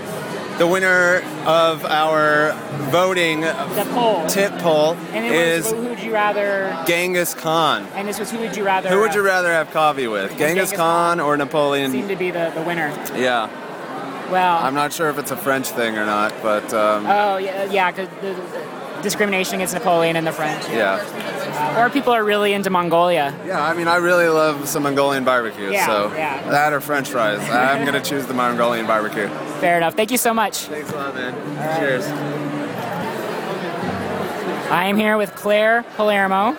the 0.58 0.66
winner 0.66 1.22
of 1.46 1.84
our 1.84 2.52
voting 2.90 3.40
the 3.40 3.88
poll. 3.92 4.26
tip 4.26 4.52
poll 4.58 4.94
And 5.12 5.24
it 5.24 5.32
is 5.32 5.64
was 5.64 5.72
who 5.72 5.88
would 5.88 6.00
you 6.00 6.12
rather? 6.12 6.76
Genghis 6.86 7.32
Khan. 7.34 7.86
And 7.94 8.06
this 8.06 8.18
was 8.18 8.30
who 8.30 8.38
would 8.38 8.56
you 8.56 8.64
rather? 8.64 8.88
Who 8.88 9.00
would 9.00 9.14
you 9.14 9.22
rather 9.22 9.50
have 9.50 9.70
coffee 9.70 10.06
with, 10.06 10.30
Genghis, 10.30 10.70
Genghis 10.70 10.72
Khan 10.72 11.20
or 11.20 11.36
Napoleon? 11.36 11.90
seemed 11.90 12.08
to 12.08 12.16
be 12.16 12.30
the, 12.30 12.52
the 12.54 12.62
winner. 12.62 12.88
Yeah, 13.16 13.48
Well, 14.30 14.58
I'm 14.58 14.74
not 14.74 14.92
sure 14.92 15.10
if 15.10 15.18
it's 15.18 15.30
a 15.30 15.36
French 15.36 15.68
thing 15.68 15.96
or 15.98 16.06
not, 16.06 16.32
but 16.42 16.72
um, 16.74 17.06
oh 17.06 17.36
yeah, 17.36 17.64
yeah, 17.70 17.92
'cause 17.92 18.08
the, 18.20 18.32
the 18.32 19.02
discrimination 19.02 19.56
against 19.56 19.74
Napoleon 19.74 20.16
and 20.16 20.26
the 20.26 20.32
French. 20.32 20.66
yeah. 20.70 21.04
Uh, 21.56 21.80
or 21.82 21.90
people 21.90 22.12
are 22.12 22.24
really 22.24 22.52
into 22.52 22.68
Mongolia. 22.70 23.32
Yeah, 23.46 23.62
I 23.62 23.74
mean, 23.74 23.86
I 23.86 23.96
really 23.96 24.26
love 24.28 24.66
some 24.68 24.82
Mongolian 24.84 25.24
barbecue, 25.24 25.70
Yeah, 25.70 25.86
so 25.86 26.12
yeah. 26.16 26.42
that 26.50 26.72
or 26.72 26.80
French 26.80 27.08
fries. 27.10 27.38
I'm 27.50 27.84
gonna 27.84 28.00
choose 28.02 28.26
the 28.26 28.34
Mongolian 28.34 28.86
barbecue. 28.86 29.28
Fair 29.60 29.76
enough. 29.76 29.94
Thank 29.94 30.10
you 30.10 30.18
so 30.18 30.32
much. 30.34 30.56
Thanks 30.62 30.90
a 30.90 30.96
lot, 30.96 31.14
man. 31.14 31.78
Cheers. 31.78 32.06
I 34.70 34.86
am 34.86 34.96
here 34.96 35.16
with 35.16 35.34
Claire 35.36 35.84
Palermo 35.96 36.54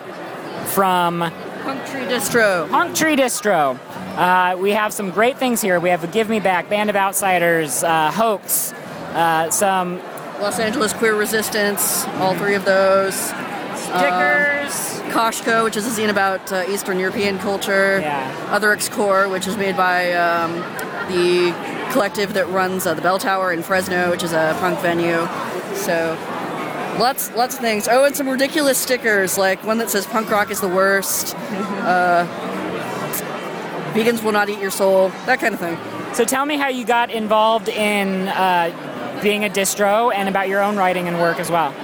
from 0.66 1.20
Punk 1.64 1.84
Tree 1.86 2.00
Distro. 2.02 2.68
Punk 2.70 2.94
Tree 2.94 3.16
Distro. 3.16 3.78
Uh, 4.16 4.56
we 4.58 4.70
have 4.70 4.92
some 4.92 5.10
great 5.10 5.36
things 5.38 5.60
here. 5.60 5.78
We 5.78 5.90
have 5.90 6.02
a 6.02 6.06
Give 6.06 6.28
Me 6.28 6.40
Back, 6.40 6.68
Band 6.70 6.88
of 6.88 6.96
Outsiders, 6.96 7.82
uh, 7.84 8.10
Hoax, 8.12 8.72
uh, 8.72 9.50
some 9.50 9.98
Los 10.40 10.58
Angeles 10.58 10.92
Queer 10.94 11.14
Resistance, 11.14 12.06
all 12.16 12.34
three 12.34 12.54
of 12.54 12.64
those. 12.64 13.14
stickers. 13.14 15.00
Um, 15.00 15.06
Koshko, 15.12 15.64
which 15.64 15.76
is 15.76 15.86
a 15.86 16.00
zine 16.00 16.10
about 16.10 16.52
uh, 16.52 16.64
Eastern 16.68 16.98
European 16.98 17.38
culture. 17.38 18.00
Yeah. 18.00 18.48
Other 18.50 18.72
X 18.72 18.88
Core, 18.88 19.28
which 19.28 19.46
is 19.46 19.56
made 19.56 19.76
by 19.76 20.12
um, 20.12 20.52
the 21.08 21.54
collective 21.92 22.34
that 22.34 22.48
runs 22.48 22.86
uh, 22.86 22.94
the 22.94 23.00
Bell 23.02 23.18
Tower 23.18 23.52
in 23.52 23.62
Fresno, 23.62 24.10
which 24.10 24.22
is 24.22 24.32
a 24.32 24.56
punk 24.60 24.78
venue. 24.80 25.26
So, 25.76 26.16
Lots, 26.98 27.30
lots 27.32 27.56
of 27.56 27.60
things. 27.60 27.88
Oh, 27.90 28.04
and 28.04 28.16
some 28.16 28.26
ridiculous 28.26 28.78
stickers, 28.78 29.36
like 29.36 29.62
one 29.64 29.76
that 29.78 29.90
says 29.90 30.06
"Punk 30.06 30.30
rock 30.30 30.50
is 30.50 30.60
the 30.62 30.68
worst." 30.68 31.36
Uh, 31.86 32.26
vegans 33.96 34.22
will 34.22 34.32
not 34.32 34.48
eat 34.48 34.58
your 34.58 34.70
soul. 34.70 35.08
That 35.26 35.40
kind 35.40 35.54
of 35.54 35.60
thing. 35.60 35.78
So 36.14 36.24
tell 36.24 36.46
me 36.46 36.56
how 36.56 36.68
you 36.68 36.84
got 36.84 37.10
involved 37.10 37.68
in 37.68 38.28
uh, 38.28 39.20
being 39.22 39.44
a 39.44 39.48
distro 39.48 40.14
and 40.14 40.28
about 40.28 40.48
your 40.48 40.62
own 40.62 40.76
writing 40.76 41.08
and 41.08 41.18
work 41.18 41.40
as 41.40 41.50
well. 41.50 41.74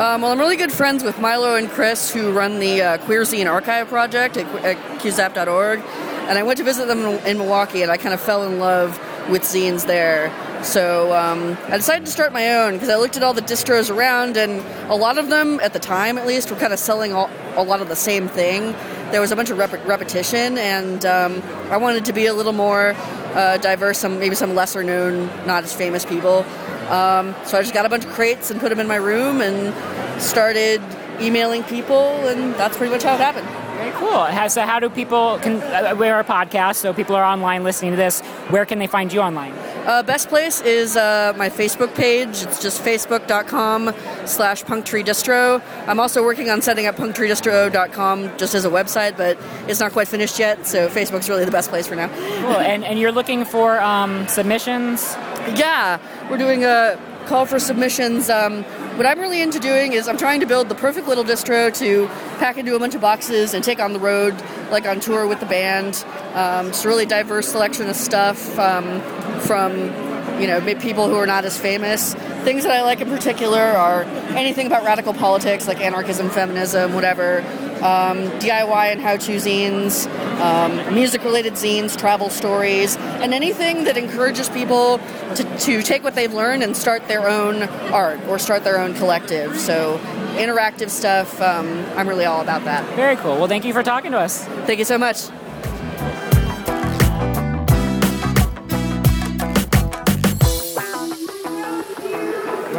Um, 0.00 0.22
well, 0.22 0.32
I'm 0.32 0.38
really 0.38 0.56
good 0.56 0.72
friends 0.72 1.04
with 1.04 1.18
Milo 1.18 1.56
and 1.56 1.68
Chris, 1.68 2.12
who 2.12 2.32
run 2.32 2.58
the 2.58 2.82
uh, 2.82 2.98
Queer 2.98 3.22
Zine 3.22 3.50
Archive 3.50 3.88
project 3.88 4.36
at, 4.36 4.46
at 4.64 4.76
QZap.org. 5.00 5.80
And 5.80 6.38
I 6.38 6.42
went 6.42 6.58
to 6.58 6.64
visit 6.64 6.88
them 6.88 7.00
in, 7.00 7.26
in 7.26 7.38
Milwaukee, 7.38 7.82
and 7.82 7.90
I 7.90 7.96
kind 7.96 8.14
of 8.14 8.20
fell 8.20 8.44
in 8.44 8.58
love 8.58 8.98
with 9.28 9.42
zines 9.42 9.86
there. 9.86 10.32
So 10.64 11.12
um, 11.14 11.58
I 11.66 11.76
decided 11.76 12.06
to 12.06 12.10
start 12.10 12.32
my 12.32 12.54
own 12.56 12.74
because 12.74 12.88
I 12.88 12.96
looked 12.96 13.16
at 13.16 13.22
all 13.22 13.34
the 13.34 13.42
distros 13.42 13.94
around, 13.94 14.36
and 14.36 14.60
a 14.90 14.94
lot 14.94 15.18
of 15.18 15.28
them, 15.28 15.60
at 15.60 15.72
the 15.72 15.78
time 15.78 16.16
at 16.18 16.26
least, 16.26 16.50
were 16.50 16.56
kind 16.56 16.72
of 16.72 16.78
selling 16.78 17.12
all, 17.12 17.28
a 17.56 17.62
lot 17.62 17.80
of 17.80 17.88
the 17.88 17.96
same 17.96 18.28
thing. 18.28 18.74
There 19.12 19.20
was 19.20 19.30
a 19.30 19.36
bunch 19.36 19.50
of 19.50 19.58
rep- 19.58 19.86
repetition, 19.86 20.56
and 20.56 21.04
um, 21.04 21.42
I 21.70 21.76
wanted 21.76 22.06
to 22.06 22.14
be 22.14 22.24
a 22.26 22.32
little 22.32 22.54
more 22.54 22.94
uh, 23.34 23.58
diverse, 23.58 23.98
some 23.98 24.18
maybe 24.18 24.34
some 24.34 24.54
lesser 24.54 24.82
known, 24.82 25.26
not 25.46 25.64
as 25.64 25.74
famous 25.74 26.06
people. 26.06 26.46
Um, 26.88 27.34
so 27.44 27.58
I 27.58 27.60
just 27.60 27.74
got 27.74 27.84
a 27.84 27.90
bunch 27.90 28.06
of 28.06 28.10
crates 28.12 28.50
and 28.50 28.58
put 28.58 28.70
them 28.70 28.80
in 28.80 28.86
my 28.86 28.96
room 28.96 29.42
and 29.42 29.74
started 30.20 30.80
emailing 31.20 31.62
people, 31.64 32.26
and 32.26 32.54
that's 32.54 32.78
pretty 32.78 32.90
much 32.90 33.02
how 33.02 33.14
it 33.14 33.20
happened. 33.20 33.61
Very 33.82 33.94
cool. 33.96 34.48
So, 34.48 34.62
how 34.62 34.78
do 34.78 34.88
people? 34.88 35.40
Can, 35.40 35.60
uh, 35.60 35.96
we're 35.98 36.20
a 36.20 36.24
podcast, 36.24 36.76
so 36.76 36.94
people 36.94 37.16
are 37.16 37.24
online 37.24 37.64
listening 37.64 37.90
to 37.90 37.96
this. 37.96 38.20
Where 38.48 38.64
can 38.64 38.78
they 38.78 38.86
find 38.86 39.12
you 39.12 39.20
online? 39.20 39.52
Uh, 39.86 40.04
best 40.04 40.28
place 40.28 40.60
is 40.60 40.96
uh, 40.96 41.32
my 41.36 41.50
Facebook 41.50 41.92
page. 41.96 42.44
It's 42.44 42.62
just 42.62 42.80
facebook.com 42.82 43.92
slash 44.24 44.62
punktreedistro. 44.62 45.60
I'm 45.88 45.98
also 45.98 46.22
working 46.22 46.48
on 46.48 46.62
setting 46.62 46.86
up 46.86 46.94
punktreedistro.com 46.94 48.38
just 48.38 48.54
as 48.54 48.64
a 48.64 48.70
website, 48.70 49.16
but 49.16 49.36
it's 49.68 49.80
not 49.80 49.90
quite 49.90 50.06
finished 50.06 50.38
yet, 50.38 50.64
so 50.64 50.88
Facebook's 50.88 51.28
really 51.28 51.44
the 51.44 51.50
best 51.50 51.68
place 51.68 51.88
for 51.88 51.96
now. 51.96 52.06
Cool. 52.06 52.58
and, 52.58 52.84
and 52.84 53.00
you're 53.00 53.10
looking 53.10 53.44
for 53.44 53.80
um, 53.80 54.28
submissions? 54.28 55.14
Yeah, 55.56 55.98
we're 56.30 56.38
doing 56.38 56.62
a 56.62 56.96
call 57.26 57.46
for 57.46 57.58
submissions. 57.58 58.28
Um, 58.28 58.64
what 58.96 59.06
I'm 59.06 59.18
really 59.18 59.40
into 59.40 59.58
doing 59.58 59.92
is 59.92 60.08
I'm 60.08 60.18
trying 60.18 60.40
to 60.40 60.46
build 60.46 60.68
the 60.68 60.74
perfect 60.74 61.08
little 61.08 61.24
distro 61.24 61.74
to 61.78 62.06
pack 62.38 62.58
into 62.58 62.74
a 62.74 62.78
bunch 62.78 62.94
of 62.94 63.00
boxes 63.00 63.54
and 63.54 63.64
take 63.64 63.80
on 63.80 63.92
the 63.92 64.00
road, 64.00 64.34
like 64.70 64.86
on 64.86 65.00
tour 65.00 65.26
with 65.26 65.40
the 65.40 65.46
band. 65.46 66.04
Um, 66.34 66.68
it's 66.68 66.84
a 66.84 66.88
really 66.88 67.06
diverse 67.06 67.48
selection 67.48 67.88
of 67.88 67.96
stuff 67.96 68.58
um, 68.58 69.00
from 69.40 70.11
you 70.42 70.48
know 70.48 70.60
people 70.80 71.08
who 71.08 71.14
are 71.14 71.26
not 71.26 71.44
as 71.44 71.56
famous. 71.56 72.14
Things 72.42 72.64
that 72.64 72.72
I 72.72 72.82
like 72.82 73.00
in 73.00 73.08
particular 73.08 73.60
are 73.60 74.02
anything 74.34 74.66
about 74.66 74.82
radical 74.82 75.14
politics, 75.14 75.68
like 75.68 75.80
anarchism, 75.80 76.28
feminism, 76.30 76.94
whatever. 76.94 77.38
Um, 77.82 78.28
DIY 78.38 78.92
and 78.92 79.00
how-to 79.00 79.32
zines, 79.36 80.06
um, 80.40 80.94
music-related 80.94 81.54
zines, 81.54 81.98
travel 81.98 82.30
stories, 82.30 82.96
and 82.96 83.34
anything 83.34 83.84
that 83.84 83.96
encourages 83.96 84.48
people 84.48 84.98
to, 85.34 85.58
to 85.58 85.82
take 85.82 86.04
what 86.04 86.14
they've 86.14 86.32
learned 86.32 86.62
and 86.62 86.76
start 86.76 87.08
their 87.08 87.28
own 87.28 87.64
art 87.92 88.20
or 88.28 88.38
start 88.38 88.62
their 88.62 88.78
own 88.78 88.94
collective. 88.94 89.58
So 89.58 89.98
interactive 90.36 90.90
stuff, 90.90 91.40
um, 91.40 91.84
I'm 91.96 92.08
really 92.08 92.24
all 92.24 92.40
about 92.40 92.64
that. 92.66 92.84
Very 92.94 93.16
cool. 93.16 93.36
Well, 93.36 93.48
thank 93.48 93.64
you 93.64 93.72
for 93.72 93.82
talking 93.82 94.12
to 94.12 94.18
us. 94.18 94.44
Thank 94.44 94.78
you 94.78 94.84
so 94.84 94.96
much. 94.96 95.28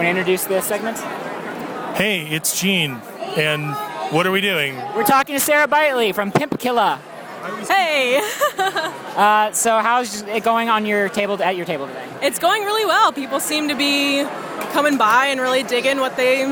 Want 0.04 0.16
to 0.16 0.20
introduce 0.22 0.46
this 0.46 0.66
segment? 0.66 0.98
Hey, 1.96 2.28
it's 2.28 2.60
Gene, 2.60 3.00
and 3.38 3.74
what 4.14 4.28
are 4.28 4.32
we 4.32 4.42
doing? 4.42 4.76
We're 4.96 5.06
talking 5.06 5.36
to 5.36 5.40
Sarah 5.40 5.68
Bitely 5.68 6.14
from 6.14 6.32
Pimp 6.32 6.60
Killa. 6.60 7.00
Hey! 7.68 8.20
uh, 8.58 9.52
so, 9.54 9.80
how's 9.80 10.24
it 10.24 10.44
going 10.44 10.70
on 10.70 10.86
your 10.86 11.08
table 11.10 11.42
at 11.42 11.56
your 11.56 11.66
table 11.66 11.88
today? 11.88 12.10
It's 12.22 12.40
going 12.40 12.64
really 12.64 12.86
well. 12.86 13.14
People 13.14 13.40
seem 13.40 13.70
to 13.70 13.76
be 13.76 14.26
coming 14.72 14.98
by 14.98 15.28
and 15.28 15.40
really 15.40 15.64
digging 15.64 16.00
what 16.00 16.18
they 16.18 16.48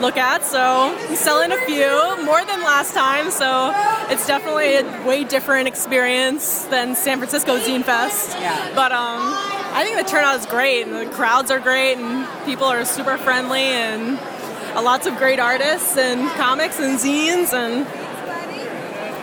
look 0.00 0.16
at. 0.16 0.44
So, 0.44 0.60
I'm 0.60 1.16
selling 1.16 1.50
a 1.50 1.58
few 1.66 2.24
more 2.24 2.44
than 2.44 2.62
last 2.62 2.94
time. 2.94 3.30
So, 3.30 3.72
it's 4.08 4.26
definitely 4.26 4.76
a 4.76 5.06
way 5.06 5.24
different 5.24 5.66
experience 5.66 6.64
than 6.66 6.94
San 6.94 7.18
Francisco 7.18 7.58
Zine 7.58 7.82
Fest. 7.82 8.36
Yeah. 8.38 8.72
But 8.74 8.92
um, 8.92 9.61
I 9.74 9.84
think 9.84 9.96
the 9.96 10.04
turnout 10.04 10.38
is 10.38 10.46
great, 10.46 10.82
and 10.82 10.94
the 10.94 11.06
crowds 11.14 11.50
are 11.50 11.58
great, 11.58 11.96
and 11.96 12.28
people 12.44 12.66
are 12.66 12.84
super 12.84 13.16
friendly, 13.16 13.60
and 13.60 14.18
lots 14.84 15.06
of 15.06 15.16
great 15.16 15.38
artists 15.38 15.96
and 15.96 16.28
comics 16.32 16.78
and 16.78 16.98
zines 16.98 17.52
and 17.52 17.86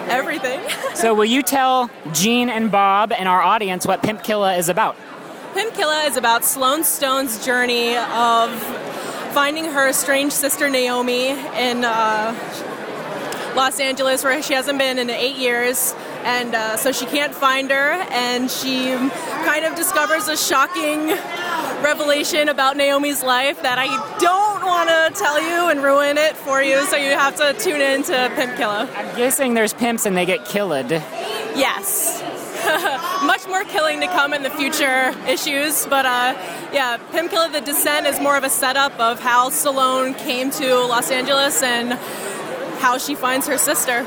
everything. 0.09 0.59
so, 0.95 1.13
will 1.13 1.25
you 1.25 1.43
tell 1.43 1.89
Gene 2.13 2.49
and 2.49 2.71
Bob 2.71 3.11
and 3.11 3.27
our 3.27 3.41
audience 3.41 3.85
what 3.85 4.01
Pimp 4.01 4.23
Killa 4.23 4.55
is 4.55 4.69
about? 4.69 4.95
Pimp 5.53 5.73
Killa 5.73 6.03
is 6.05 6.17
about 6.17 6.43
Sloane 6.43 6.83
Stone's 6.83 7.45
journey 7.45 7.95
of 7.97 8.51
finding 9.33 9.65
her 9.65 9.89
estranged 9.89 10.33
sister 10.35 10.69
Naomi 10.69 11.29
in 11.29 11.83
uh, 11.85 12.33
Los 13.55 13.79
Angeles, 13.79 14.23
where 14.23 14.41
she 14.41 14.53
hasn't 14.53 14.79
been 14.79 14.97
in 14.97 15.09
eight 15.09 15.37
years. 15.37 15.93
And 16.23 16.53
uh, 16.53 16.77
so 16.77 16.91
she 16.91 17.05
can't 17.05 17.33
find 17.33 17.71
her, 17.71 17.91
and 18.11 18.51
she 18.51 18.91
kind 19.45 19.65
of 19.65 19.75
discovers 19.75 20.27
a 20.27 20.35
shocking 20.37 21.07
revelation 21.81 22.49
about 22.49 22.77
Naomi's 22.77 23.23
life 23.23 23.61
that 23.61 23.77
I 23.79 23.87
don't 24.19 24.65
want 24.65 24.89
to 24.89 25.19
tell 25.19 25.41
you 25.41 25.69
and 25.69 25.81
ruin 25.81 26.17
it 26.17 26.35
for 26.35 26.61
you, 26.61 26.85
so 26.87 26.97
you 26.97 27.11
have 27.11 27.35
to 27.37 27.53
tune 27.53 27.81
in 27.81 28.03
to 28.03 28.31
Pimp 28.35 28.57
Killa. 28.57 28.89
I'm 28.95 29.15
guessing 29.15 29.53
there's 29.53 29.73
pimps 29.73 30.05
and 30.05 30.15
they 30.15 30.25
get 30.25 30.45
killed. 30.45 30.91
Yes. 30.91 32.21
Much 33.25 33.47
more 33.47 33.63
killing 33.63 34.01
to 34.01 34.07
come 34.07 34.33
in 34.33 34.43
the 34.43 34.49
future 34.49 35.15
issues, 35.27 35.85
but 35.87 36.05
uh, 36.05 36.35
yeah, 36.73 36.97
Pimp 37.11 37.31
Killa 37.31 37.49
The 37.49 37.61
Descent 37.61 38.05
is 38.05 38.19
more 38.19 38.35
of 38.37 38.43
a 38.43 38.49
setup 38.49 38.99
of 38.99 39.19
how 39.19 39.49
Sloane 39.49 40.13
came 40.13 40.51
to 40.51 40.75
Los 40.75 41.09
Angeles 41.09 41.63
and 41.63 41.93
how 42.79 42.97
she 42.97 43.15
finds 43.15 43.47
her 43.47 43.57
sister. 43.57 44.05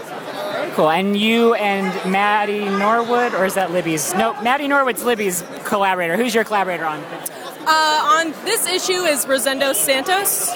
Cool. 0.75 0.91
And 0.91 1.17
you 1.17 1.55
and 1.55 2.11
Maddie 2.11 2.65
Norwood, 2.65 3.35
or 3.35 3.45
is 3.45 3.55
that 3.55 3.71
Libby's? 3.71 4.15
No, 4.15 4.41
Maddie 4.43 4.69
Norwood's 4.69 5.05
Libby's 5.05 5.45
collaborator. 5.65 6.17
Who's 6.17 6.35
your 6.35 6.45
collaborator 6.45 6.85
on? 6.85 7.01
Uh, 7.67 7.67
on 7.67 8.33
this 8.45 8.67
issue 8.67 9.03
is 9.03 9.25
Rosendo 9.27 9.75
Santos, 9.75 10.49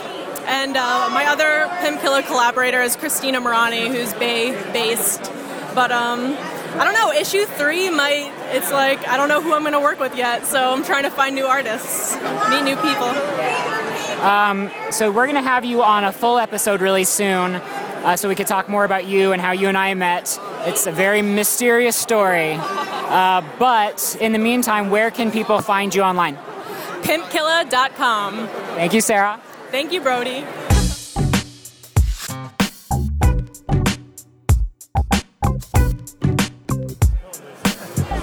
and 0.46 0.76
uh, 0.76 1.08
my 1.12 1.26
other 1.26 1.68
Pimp 1.80 2.00
Killa 2.00 2.22
collaborator 2.22 2.82
is 2.82 2.96
Christina 2.96 3.40
Morani, 3.40 3.88
who's 3.88 4.12
Bay 4.14 4.52
based. 4.72 5.30
But 5.74 5.92
um, 5.92 6.36
I 6.78 6.84
don't 6.84 6.94
know. 6.94 7.12
Issue 7.12 7.44
three 7.44 7.90
might. 7.90 8.32
It's 8.54 8.72
like 8.72 9.06
I 9.06 9.16
don't 9.16 9.28
know 9.28 9.40
who 9.40 9.52
I'm 9.54 9.62
going 9.62 9.72
to 9.74 9.80
work 9.80 10.00
with 10.00 10.16
yet, 10.16 10.46
so 10.46 10.72
I'm 10.72 10.84
trying 10.84 11.04
to 11.04 11.10
find 11.10 11.34
new 11.34 11.46
artists, 11.46 12.14
meet 12.50 12.62
new 12.64 12.76
people. 12.76 13.12
Um, 14.22 14.70
so 14.90 15.10
we're 15.10 15.26
going 15.26 15.42
to 15.42 15.48
have 15.48 15.64
you 15.64 15.82
on 15.82 16.04
a 16.04 16.12
full 16.12 16.38
episode 16.38 16.80
really 16.80 17.04
soon. 17.04 17.60
Uh, 18.06 18.14
so 18.14 18.28
we 18.28 18.36
could 18.36 18.46
talk 18.46 18.68
more 18.68 18.84
about 18.84 19.04
you 19.04 19.32
and 19.32 19.42
how 19.42 19.50
you 19.50 19.66
and 19.66 19.76
I 19.76 19.92
met. 19.94 20.38
It's 20.60 20.86
a 20.86 20.92
very 20.92 21.22
mysterious 21.22 21.96
story. 21.96 22.52
Uh, 22.56 23.42
but 23.58 24.16
in 24.20 24.30
the 24.30 24.38
meantime, 24.38 24.90
where 24.90 25.10
can 25.10 25.32
people 25.32 25.60
find 25.60 25.92
you 25.92 26.02
online? 26.02 26.36
PimpKilla.com. 27.02 28.46
Thank 28.76 28.94
you, 28.94 29.00
Sarah. 29.00 29.40
Thank 29.72 29.92
you, 29.92 30.00
Brody. 30.00 30.44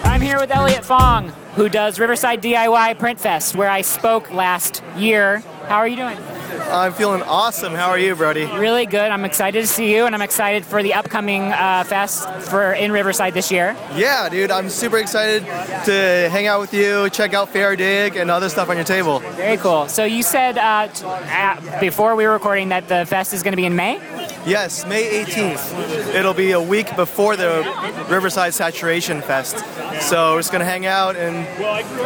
I'm 0.06 0.22
here 0.22 0.40
with 0.40 0.52
Elliot 0.52 0.86
Fong, 0.86 1.28
who 1.56 1.68
does 1.68 2.00
Riverside 2.00 2.42
DIY 2.42 2.98
Print 3.00 3.20
Fest, 3.20 3.54
where 3.58 3.70
I 3.70 3.82
spoke 3.82 4.32
last 4.32 4.82
year. 4.96 5.40
How 5.68 5.76
are 5.76 5.90
you 5.90 5.98
doing? 5.98 6.18
I'm 6.62 6.94
feeling 6.94 7.22
awesome. 7.24 7.74
How 7.74 7.90
are 7.90 7.98
you, 8.00 8.16
Brody? 8.16 8.46
Really 8.46 8.86
good. 8.86 9.12
I'm 9.12 9.26
excited 9.26 9.62
to 9.62 9.68
see 9.68 9.94
you, 9.94 10.06
and 10.06 10.16
I'm 10.16 10.22
excited 10.22 10.66
for 10.66 10.82
the 10.84 10.94
upcoming 10.94 11.44
uh, 11.44 11.84
fest 11.86 12.28
for 12.50 12.74
in 12.74 12.92
Riverside 12.92 13.34
this 13.34 13.52
year. 13.52 13.76
Yeah, 13.96 14.30
dude, 14.30 14.52
I'm 14.52 14.70
super 14.70 14.98
excited 14.98 15.44
to 15.86 16.30
hang 16.32 16.48
out 16.48 16.60
with 16.62 16.74
you, 16.74 17.10
check 17.10 17.34
out 17.34 17.50
Fair 17.50 17.76
Dig, 17.76 18.16
and 18.16 18.30
other 18.32 18.50
stuff 18.50 18.70
on 18.70 18.76
your 18.76 18.86
table. 18.86 19.20
Very 19.20 19.58
cool. 19.58 19.88
So 19.88 20.04
you 20.06 20.24
said 20.24 20.58
uh, 20.58 20.88
t- 20.88 21.06
uh, 21.06 21.80
before 21.80 22.16
we 22.16 22.26
were 22.26 22.34
recording 22.34 22.70
that 22.70 22.88
the 22.88 23.06
fest 23.06 23.34
is 23.34 23.44
going 23.44 23.54
to 23.54 23.58
be 23.58 23.66
in 23.66 23.76
May. 23.76 24.00
Yes, 24.46 24.86
May 24.86 25.24
18th. 25.24 26.14
It'll 26.16 26.34
be 26.34 26.52
a 26.52 26.62
week 26.62 26.94
before 26.96 27.36
the 27.36 27.64
Riverside 28.10 28.54
Saturation 28.54 29.22
Fest. 29.22 29.60
So 30.02 30.34
we're 30.34 30.40
just 30.40 30.52
gonna 30.52 30.66
hang 30.66 30.86
out 30.86 31.16
and 31.16 31.48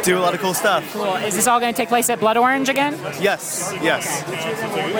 do 0.03 0.17
a 0.17 0.21
lot 0.21 0.33
of 0.33 0.39
cool 0.39 0.53
stuff. 0.53 0.87
Cool. 0.93 1.15
Is 1.15 1.35
this 1.35 1.47
all 1.47 1.59
going 1.59 1.73
to 1.73 1.77
take 1.77 1.89
place 1.89 2.09
at 2.09 2.19
Blood 2.19 2.37
Orange 2.37 2.69
again? 2.69 2.93
Yes, 3.19 3.73
yes. 3.81 4.23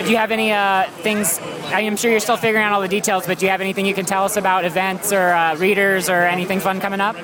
Do 0.04 0.10
you 0.10 0.18
have 0.18 0.32
any 0.32 0.52
uh, 0.52 0.90
things? 1.02 1.40
I 1.68 1.82
am 1.82 1.98
sure 1.98 2.10
you're 2.10 2.20
still 2.20 2.38
figuring 2.38 2.64
out 2.64 2.74
all 2.74 2.82
the 2.82 2.88
details, 2.88 3.28
but 3.28 3.40
do 3.40 3.46
you 3.46 3.52
have 3.52 3.62
anything 3.62 3.86
you 3.86 3.94
can 3.94 4.06
tell 4.06 4.24
us 4.24 4.38
about 4.38 4.66
events 4.66 5.12
or 5.12 5.30
uh, 5.30 5.56
readers 5.58 6.10
or 6.10 6.24
anything 6.24 6.60
fun 6.60 6.80
coming 6.80 7.02
up? 7.02 7.16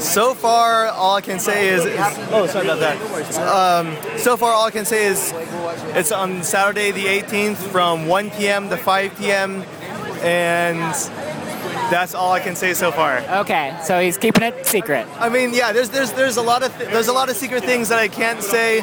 So 0.00 0.34
far, 0.34 0.86
all 0.88 1.16
I 1.16 1.20
can 1.20 1.38
say 1.38 1.68
is, 1.68 1.84
is 1.84 1.96
oh, 2.30 2.46
sorry 2.46 2.66
about 2.66 2.80
that. 2.80 2.96
Um, 3.38 4.18
so 4.18 4.36
far, 4.36 4.52
all 4.52 4.66
I 4.66 4.70
can 4.70 4.84
say 4.84 5.06
is 5.06 5.32
it's 5.94 6.12
on 6.12 6.42
Saturday 6.42 6.90
the 6.90 7.04
18th 7.04 7.56
from 7.56 8.06
1 8.06 8.30
p.m. 8.30 8.68
to 8.70 8.76
5 8.76 9.18
p.m. 9.18 9.39
and 10.22 10.78
that's 11.90 12.14
all 12.14 12.32
I 12.32 12.40
can 12.40 12.54
say 12.56 12.72
so 12.74 12.92
far. 12.92 13.18
Okay, 13.40 13.76
so 13.82 14.00
he's 14.00 14.16
keeping 14.16 14.42
it 14.42 14.66
secret. 14.66 15.06
I 15.18 15.28
mean, 15.28 15.52
yeah, 15.52 15.72
there's 15.72 15.90
there's 15.90 16.12
there's 16.12 16.36
a 16.36 16.42
lot 16.42 16.62
of 16.62 16.76
th- 16.76 16.90
there's 16.90 17.08
a 17.08 17.12
lot 17.12 17.28
of 17.28 17.36
secret 17.36 17.64
things 17.64 17.88
that 17.88 17.98
I 17.98 18.08
can't 18.08 18.42
say 18.42 18.80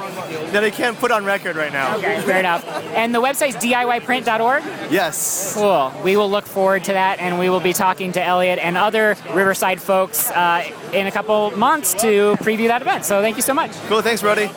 that 0.51 0.63
I 0.63 0.69
can't 0.69 0.97
put 0.97 1.11
on 1.11 1.23
record 1.25 1.55
right 1.55 1.71
now. 1.71 1.95
Okay, 1.97 2.21
fair 2.21 2.39
enough. 2.39 2.65
And 2.67 3.13
the 3.15 3.21
website's 3.21 3.55
DIYprint.org? 3.57 4.63
Yes. 4.91 5.53
Cool. 5.55 5.93
We 6.03 6.17
will 6.17 6.29
look 6.29 6.45
forward 6.45 6.83
to 6.85 6.93
that, 6.93 7.19
and 7.19 7.39
we 7.39 7.49
will 7.49 7.59
be 7.61 7.73
talking 7.73 8.11
to 8.13 8.23
Elliot 8.23 8.59
and 8.59 8.77
other 8.77 9.15
Riverside 9.33 9.81
folks 9.81 10.29
uh, 10.31 10.69
in 10.93 11.07
a 11.07 11.11
couple 11.11 11.51
months 11.51 11.93
to 11.95 12.35
preview 12.37 12.67
that 12.67 12.81
event. 12.81 13.05
So 13.05 13.21
thank 13.21 13.37
you 13.37 13.41
so 13.41 13.53
much. 13.53 13.71
Cool. 13.87 14.01
Thanks, 14.01 14.21
Brody. 14.21 14.49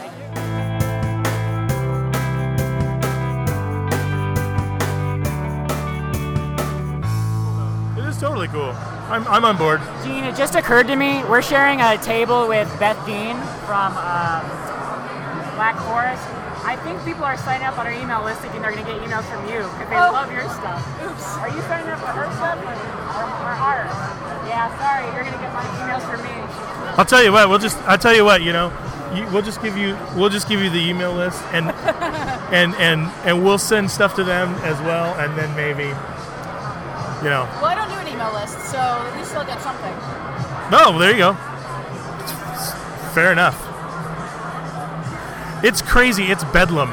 It 8.40 8.44
is 8.44 8.50
totally 8.52 8.72
cool. 8.72 8.72
I'm, 9.10 9.26
I'm 9.28 9.44
on 9.44 9.56
board. 9.58 9.80
Gene, 10.04 10.24
it 10.24 10.36
just 10.36 10.54
occurred 10.54 10.86
to 10.86 10.96
me 10.96 11.22
we're 11.24 11.42
sharing 11.42 11.80
a 11.80 11.98
table 11.98 12.48
with 12.48 12.68
Beth 12.78 12.96
Dean 13.04 13.36
from 13.66 13.92
um, 13.98 14.44
Black 15.60 15.76
Forest. 15.84 16.24
I 16.64 16.76
think 16.84 17.02
people 17.04 17.24
are 17.24 17.36
signing 17.36 17.66
up 17.66 17.78
on 17.78 17.86
our 17.86 17.92
email 17.92 18.22
list 18.24 18.40
thinking 18.40 18.62
they're 18.62 18.72
going 18.72 18.84
to 18.84 18.90
get 18.92 19.00
emails 19.02 19.24
from 19.28 19.44
you 19.48 19.60
because 19.76 19.88
they 19.88 19.96
Oh. 19.96 20.12
love 20.12 20.30
your 20.32 20.44
stuff. 20.48 20.80
Oops. 21.04 21.26
Are 21.36 21.48
you 21.48 21.60
signing 21.68 21.88
up 21.88 21.98
for 22.00 22.12
her 22.16 22.28
stuff 22.36 22.56
or, 22.64 22.72
or, 22.72 23.24
or 23.28 23.52
ours? 23.60 23.92
Yeah, 24.48 24.68
sorry, 24.78 25.04
you're 25.12 25.24
going 25.24 25.34
to 25.36 25.40
get 25.40 25.52
my 25.52 25.64
emails 25.80 26.04
from 26.08 26.22
me. 26.24 26.30
I'll 26.96 27.04
tell 27.04 27.22
you 27.22 27.32
what. 27.32 27.48
We'll 27.48 27.58
just. 27.58 27.76
I'll 27.88 27.98
tell 27.98 28.14
you 28.14 28.24
what. 28.24 28.42
You 28.42 28.52
know, 28.52 28.72
you, 29.14 29.24
we'll 29.32 29.42
just 29.42 29.60
give 29.62 29.76
you. 29.76 29.96
We'll 30.16 30.28
just 30.28 30.48
give 30.48 30.60
you 30.60 30.70
the 30.70 30.80
email 30.80 31.12
list, 31.12 31.42
and 31.52 31.70
and 32.52 32.74
and 32.76 33.02
and 33.24 33.44
we'll 33.44 33.58
send 33.58 33.90
stuff 33.90 34.14
to 34.16 34.24
them 34.24 34.50
as 34.64 34.78
well, 34.80 35.14
and 35.18 35.36
then 35.38 35.54
maybe, 35.56 35.84
you 37.22 37.30
know. 37.30 37.48
Well, 37.62 37.70
I 38.20 38.28
don't 38.28 38.32
do 38.32 38.36
an 38.36 38.40
email 38.40 38.40
list, 38.40 38.58
so 38.70 38.78
at 38.78 39.16
least 39.16 39.32
they'll 39.32 39.44
get 39.44 39.60
something. 39.60 39.94
No, 40.70 40.98
there 40.98 41.12
you 41.12 41.18
go. 41.18 41.34
Fair 43.14 43.32
enough. 43.32 43.56
It's 45.64 45.82
crazy. 45.82 46.24
It's 46.24 46.44
bedlam. 46.44 46.88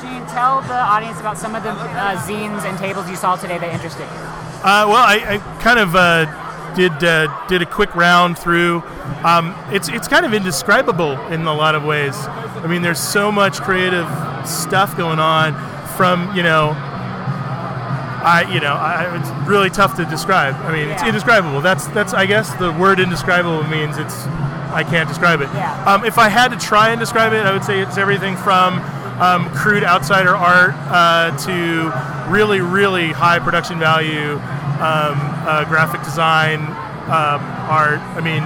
Gene, 0.00 0.24
tell 0.26 0.62
the 0.62 0.74
audience 0.74 1.20
about 1.20 1.36
some 1.36 1.54
of 1.54 1.62
the 1.62 1.70
uh, 1.70 2.16
zines 2.22 2.64
and 2.64 2.78
tables 2.78 3.08
you 3.10 3.16
saw 3.16 3.36
today 3.36 3.58
that 3.58 3.72
interested 3.72 4.04
you. 4.04 4.08
Uh, 4.64 4.86
well, 4.88 4.96
I, 4.96 5.34
I 5.34 5.38
kind 5.60 5.78
of 5.78 5.94
uh, 5.94 6.24
did 6.74 6.92
uh, 7.04 7.46
did 7.48 7.62
a 7.62 7.66
quick 7.66 7.94
round 7.94 8.38
through. 8.38 8.82
Um, 9.24 9.54
it's 9.70 9.88
it's 9.88 10.08
kind 10.08 10.24
of 10.24 10.32
indescribable 10.32 11.20
in 11.28 11.42
a 11.42 11.54
lot 11.54 11.74
of 11.74 11.84
ways. 11.84 12.14
I 12.16 12.66
mean, 12.66 12.82
there's 12.82 13.00
so 13.00 13.30
much 13.32 13.60
creative 13.60 14.08
stuff 14.46 14.96
going 14.96 15.18
on. 15.18 15.54
From 15.96 16.34
you 16.36 16.44
know, 16.44 16.76
I 18.22 18.52
you 18.52 18.60
know, 18.60 18.74
I, 18.74 19.16
it's 19.18 19.48
really 19.48 19.70
tough 19.70 19.96
to 19.96 20.04
describe. 20.04 20.54
I 20.56 20.72
mean, 20.72 20.88
it's 20.88 21.02
indescribable. 21.02 21.60
That's 21.60 21.86
that's 21.88 22.14
I 22.14 22.26
guess 22.26 22.52
the 22.54 22.72
word 22.72 23.00
indescribable 23.00 23.64
means 23.68 23.98
it's 23.98 24.26
I 24.70 24.84
can't 24.84 25.08
describe 25.08 25.40
it. 25.40 25.48
Yeah. 25.54 25.84
Um, 25.84 26.04
if 26.04 26.18
I 26.18 26.28
had 26.28 26.48
to 26.48 26.58
try 26.58 26.90
and 26.90 27.00
describe 27.00 27.32
it, 27.32 27.44
I 27.46 27.52
would 27.52 27.64
say 27.64 27.80
it's 27.80 27.96
everything 27.96 28.36
from 28.36 28.80
um, 29.20 29.50
crude 29.50 29.82
outsider 29.82 30.36
art 30.36 30.74
uh, 30.88 31.36
to 31.46 32.30
really, 32.30 32.60
really 32.60 33.08
high 33.08 33.38
production 33.38 33.78
value 33.78 34.34
um, 34.78 35.18
uh, 35.48 35.64
graphic 35.64 36.02
design 36.02 36.60
um, 37.08 37.40
art. 37.66 37.98
I 38.14 38.20
mean, 38.20 38.44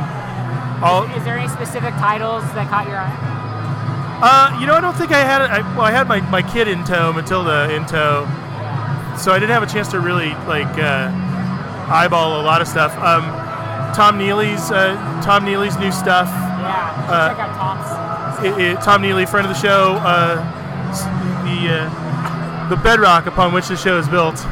all. 0.83 1.05
Is 1.17 1.25
there 1.25 1.37
any 1.37 1.49
specific 1.49 1.95
titles 1.95 2.45
that 2.55 2.69
caught 2.69 2.87
your 2.87 2.99
eye? 2.99 3.33
Uh, 4.23 4.61
you 4.61 4.67
know, 4.67 4.75
I 4.75 4.81
don't 4.81 4.97
think 4.97 5.11
I 5.11 5.19
had. 5.19 5.43
I, 5.43 5.61
well, 5.77 5.83
I 5.83 5.91
had 5.91 6.07
my, 6.07 6.21
my 6.31 6.43
kid 6.43 6.69
in 6.69 6.85
tow, 6.85 7.13
Matilda 7.13 7.75
in 7.75 7.85
tow, 7.87 8.25
so 9.23 9.33
I 9.33 9.39
didn't 9.39 9.53
have 9.53 9.63
a 9.63 9.67
chance 9.73 9.89
to 9.89 10.01
really 10.01 10.31
like 10.47 10.67
uh, 10.79 11.11
eyeball 11.89 12.41
a 12.41 12.43
lot 12.43 12.61
of 12.61 12.69
stuff. 12.69 12.93
Um, 12.99 13.23
Tom 13.95 14.19
Neely's 14.19 14.71
uh, 14.71 14.95
Tom 15.25 15.45
Neely's 15.45 15.77
new 15.79 15.93
stuff. 15.93 16.29
Yeah, 16.29 17.07
Uh, 17.09 17.29
check 17.31 17.39
out 17.39 17.55
Tom's. 17.57 18.45
it, 18.45 18.61
it, 18.61 18.81
Tom 18.83 19.03
Neely, 19.03 19.27
friend 19.27 19.47
of 19.47 19.53
the 19.55 19.61
show, 19.61 19.95
uh, 20.03 20.37
the 21.45 21.69
uh, 21.75 22.69
the 22.69 22.77
bedrock 22.77 23.27
upon 23.27 23.53
which 23.53 23.69
the 23.69 23.77
show 23.77 23.99
is 23.99 24.09
built. 24.09 24.37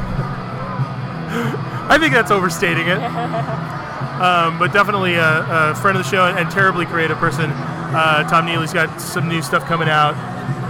I 1.91 1.97
think 1.99 2.13
that's 2.13 2.31
overstating 2.31 2.87
it, 2.87 2.97
um, 4.21 4.59
but 4.59 4.71
definitely 4.71 5.15
a, 5.15 5.71
a 5.71 5.75
friend 5.75 5.97
of 5.97 6.03
the 6.03 6.09
show 6.09 6.25
and 6.25 6.49
terribly 6.51 6.85
creative 6.85 7.17
person. 7.17 7.49
Uh, 7.51 8.27
Tom 8.29 8.45
Neely's 8.45 8.71
got 8.73 9.01
some 9.01 9.27
new 9.27 9.41
stuff 9.41 9.65
coming 9.65 9.89
out. 9.89 10.15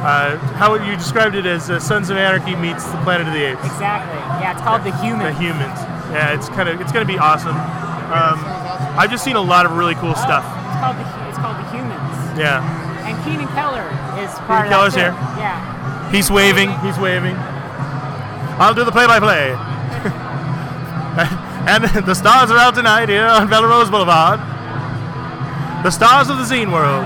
Uh, 0.02 0.38
how 0.58 0.74
you 0.74 0.96
described 0.96 1.36
it 1.36 1.46
as 1.46 1.70
uh, 1.70 1.80
Sons 1.80 2.10
of 2.10 2.18
Anarchy 2.18 2.56
meets 2.56 2.86
the 2.86 2.98
Planet 3.04 3.28
of 3.28 3.34
the 3.34 3.54
Apes? 3.54 3.66
Exactly. 3.66 4.18
Yeah, 4.42 4.52
it's 4.52 4.62
called 4.62 4.84
The 4.84 4.96
Human. 4.98 5.26
The 5.28 5.34
Humans. 5.40 5.80
Yeah, 6.10 6.34
it's 6.34 6.50
kind 6.50 6.68
of 6.68 6.82
it's 6.82 6.92
going 6.92 7.06
to 7.06 7.12
be 7.12 7.20
awesome. 7.20 7.56
Um, 8.12 8.42
I've 8.98 9.12
just 9.12 9.24
seen 9.24 9.36
a 9.36 9.42
lot 9.42 9.66
of 9.66 9.78
really 9.78 9.96
cool 9.96 10.16
stuff. 10.16 10.44
It's 10.44 10.80
called 10.82 10.98
The, 10.98 11.06
it's 11.30 11.38
called 11.38 11.58
the 11.58 11.70
Humans. 11.70 12.38
Yeah. 12.38 12.66
And 13.06 13.14
Keenan 13.24 13.48
Keller 13.54 13.88
is 14.18 14.34
part 14.50 14.66
Keenan 14.66 14.74
Keller's 14.74 14.96
here. 14.96 15.14
Yeah. 15.38 16.12
He's 16.12 16.30
waving. 16.30 16.72
He's 16.80 16.98
waving. 16.98 17.36
I'll 18.58 18.74
do 18.74 18.84
the 18.84 18.92
play-by-play. 18.92 19.52
and 21.72 21.84
the 22.06 22.14
stars 22.14 22.52
are 22.52 22.58
out 22.58 22.76
tonight 22.76 23.10
here 23.10 23.26
on 23.26 23.50
Melrose 23.50 23.90
Boulevard. 23.90 24.40
The 25.84 25.92
stars 25.92 26.30
of 26.30 26.38
the 26.38 26.44
zine 26.44 26.72
world. 26.72 27.06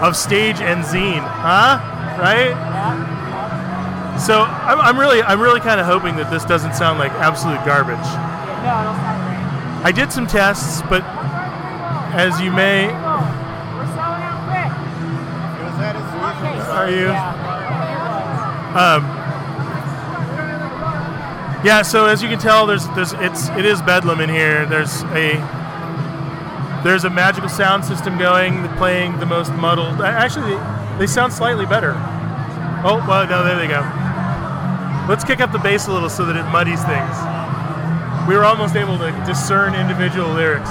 Of 0.00 0.16
stage 0.16 0.60
and 0.60 0.82
zine, 0.84 1.20
huh? 1.20 1.78
Right? 2.18 2.54
So 4.18 4.42
I'm, 4.42 4.80
I'm 4.80 4.98
really, 4.98 5.22
I'm 5.22 5.40
really 5.40 5.60
kind 5.60 5.80
of 5.80 5.86
hoping 5.86 6.16
that 6.16 6.30
this 6.30 6.44
doesn't 6.44 6.74
sound 6.74 6.98
like 6.98 7.12
absolute 7.12 7.64
garbage. 7.64 7.96
No, 7.96 8.80
it'll 8.80 8.94
sound 8.96 9.22
great. 9.24 9.86
I 9.86 9.92
did 9.92 10.12
some 10.12 10.26
tests, 10.26 10.82
but 10.88 11.02
as 12.12 12.40
you 12.40 12.50
may, 12.50 12.86
We're 12.86 12.92
selling 13.96 14.22
out 14.24 14.44
quick. 14.48 14.72
Are 16.68 16.90
you? 16.90 17.08
Um, 18.76 19.04
yeah. 21.64 21.82
So 21.82 22.06
as 22.06 22.22
you 22.22 22.28
can 22.28 22.38
tell, 22.38 22.66
there's 22.66 22.86
there's 22.90 23.12
it's 23.14 23.48
it 23.50 23.64
is 23.64 23.82
bedlam 23.82 24.20
in 24.20 24.28
here. 24.30 24.66
There's 24.66 25.02
a 25.04 25.40
there's 26.82 27.04
a 27.04 27.10
magical 27.10 27.48
sound 27.48 27.84
system 27.84 28.18
going, 28.18 28.66
playing 28.76 29.18
the 29.18 29.26
most 29.26 29.52
muddled. 29.52 30.00
Actually, 30.00 30.56
they 30.98 31.06
sound 31.06 31.32
slightly 31.32 31.66
better. 31.66 31.92
Oh 32.82 33.04
well, 33.06 33.26
no, 33.28 33.44
there 33.44 33.56
they 33.56 33.68
go. 33.68 33.80
Let's 35.08 35.24
kick 35.24 35.40
up 35.40 35.52
the 35.52 35.58
bass 35.58 35.88
a 35.88 35.92
little 35.92 36.08
so 36.08 36.24
that 36.24 36.36
it 36.36 36.44
muddies 36.50 36.82
things. 36.84 37.16
We 38.28 38.36
were 38.36 38.44
almost 38.44 38.76
able 38.76 38.96
to 38.98 39.10
discern 39.26 39.74
individual 39.74 40.32
lyrics. 40.32 40.70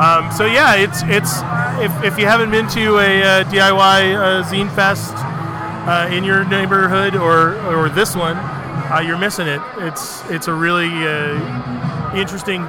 Um, 0.00 0.32
so 0.32 0.46
yeah, 0.46 0.74
it's 0.74 1.02
it's 1.04 1.42
if, 1.78 2.04
if 2.04 2.18
you 2.18 2.26
haven't 2.26 2.50
been 2.50 2.66
to 2.70 2.98
a 2.98 3.22
uh, 3.22 3.44
DIY 3.44 4.16
uh, 4.16 4.42
zine 4.44 4.74
fest 4.74 5.12
uh, 5.14 6.08
in 6.10 6.24
your 6.24 6.44
neighborhood 6.44 7.14
or 7.14 7.54
or 7.66 7.88
this 7.88 8.16
one, 8.16 8.36
uh, 8.36 9.02
you're 9.04 9.18
missing 9.18 9.46
it. 9.46 9.60
It's 9.78 10.28
it's 10.30 10.48
a 10.48 10.54
really 10.54 10.88
uh, 10.88 12.16
interesting 12.16 12.68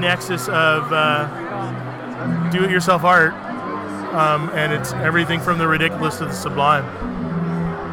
nexus 0.00 0.48
of 0.48 0.92
uh, 0.92 2.50
do-it-yourself 2.50 3.04
art, 3.04 3.34
um, 4.14 4.50
and 4.50 4.72
it's 4.72 4.92
everything 4.94 5.40
from 5.40 5.58
the 5.58 5.66
ridiculous 5.66 6.18
to 6.18 6.24
the 6.24 6.32
sublime, 6.32 6.84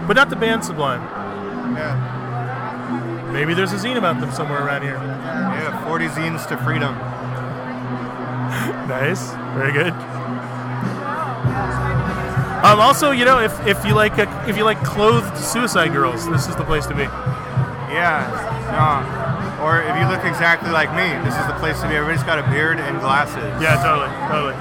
but 0.07 0.15
not 0.15 0.29
the 0.29 0.35
band 0.35 0.63
Sublime. 0.63 1.01
Yeah. 1.75 3.29
Maybe 3.31 3.53
there's 3.53 3.73
a 3.73 3.77
zine 3.77 3.97
about 3.97 4.19
them 4.21 4.31
somewhere 4.31 4.63
around 4.63 4.83
here. 4.83 4.93
Yeah, 4.93 5.85
40 5.85 6.07
zines 6.09 6.47
to 6.49 6.57
freedom. 6.57 6.93
nice, 8.87 9.31
very 9.55 9.73
good. 9.73 9.93
Um, 12.63 12.79
also, 12.79 13.11
you 13.11 13.25
know, 13.25 13.39
if, 13.39 13.67
if 13.67 13.83
you 13.85 13.93
like 13.93 14.17
uh, 14.17 14.45
if 14.47 14.55
you 14.55 14.63
like 14.63 14.81
clothed 14.83 15.37
suicide 15.37 15.91
girls, 15.91 16.29
this 16.29 16.47
is 16.47 16.55
the 16.55 16.63
place 16.63 16.85
to 16.85 16.95
be. 16.95 17.03
Yeah, 17.91 18.23
no. 18.71 19.22
Or 19.63 19.79
if 19.79 19.95
you 19.95 20.05
look 20.11 20.23
exactly 20.27 20.69
like 20.71 20.91
me, 20.91 21.07
this 21.23 21.33
is 21.39 21.45
the 21.47 21.55
place 21.63 21.79
to 21.81 21.87
be. 21.87 21.95
Everybody's 21.95 22.23
got 22.27 22.37
a 22.37 22.43
beard 22.51 22.79
and 22.83 22.99
glasses. 22.99 23.39
Yeah, 23.63 23.79
totally, 23.79 24.11
totally. 24.27 24.55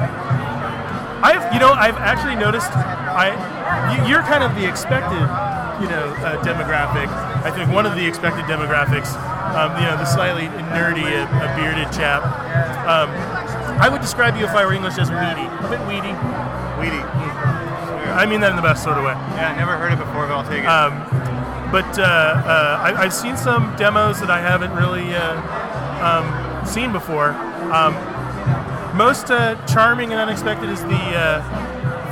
I've, 1.23 1.53
you 1.55 1.59
know, 1.61 1.73
I've 1.75 1.99
actually 1.99 2.37
noticed. 2.37 2.71
I, 2.73 3.35
you- 3.99 4.07
you're 4.11 4.23
kind 4.23 4.43
of 4.43 4.55
the 4.55 4.67
expected, 4.69 5.23
you 5.83 5.91
know, 5.91 6.15
uh, 6.23 6.39
demographic. 6.43 7.07
I 7.43 7.51
think 7.51 7.71
one 7.71 7.87
of 7.87 7.95
the 7.97 8.07
expected 8.07 8.45
demographics. 8.47 9.11
Um, 9.53 9.75
you 9.77 9.85
know, 9.85 9.99
the 9.99 10.07
slightly 10.07 10.49
nerdy, 10.73 11.05
uh, 11.05 11.29
uh, 11.29 11.57
bearded 11.59 11.91
chap. 11.93 12.23
Um, 12.89 13.11
I 13.83 13.89
would 13.91 14.01
describe 14.01 14.37
you 14.37 14.45
if 14.45 14.51
I 14.55 14.65
were 14.65 14.73
English 14.73 14.97
as 14.99 15.11
weedy. 15.11 15.45
A 15.45 15.69
bit 15.69 15.83
weedy. 15.87 16.15
Weedy. 16.81 17.03
I 18.13 18.25
mean 18.27 18.41
that 18.41 18.51
in 18.51 18.57
the 18.57 18.63
best 18.63 18.83
sort 18.83 18.97
of 18.99 19.05
way. 19.05 19.13
Yeah, 19.37 19.53
I 19.53 19.57
never 19.57 19.77
heard 19.77 19.93
it 19.93 19.99
before, 19.99 20.27
but 20.27 20.33
I'll 20.37 20.49
take 20.49 20.65
it. 20.65 20.67
Um, 20.67 21.05
but 21.73 21.99
uh, 21.99 22.03
uh, 22.03 22.79
I, 22.83 23.05
I've 23.05 23.15
seen 23.15 23.37
some 23.37 23.75
demos 23.77 24.21
that 24.21 24.31
I 24.31 24.41
haven't 24.41 24.73
really 24.73 25.15
uh, 25.15 25.41
um, 26.05 26.67
seen 26.67 26.93
before. 26.93 27.31
Um, 27.73 27.95
most 28.97 29.31
uh, 29.31 29.57
charming 29.67 30.13
and 30.13 30.21
unexpected 30.21 30.69
is 30.69 30.83
the 30.83 31.03
uh, 31.17 31.41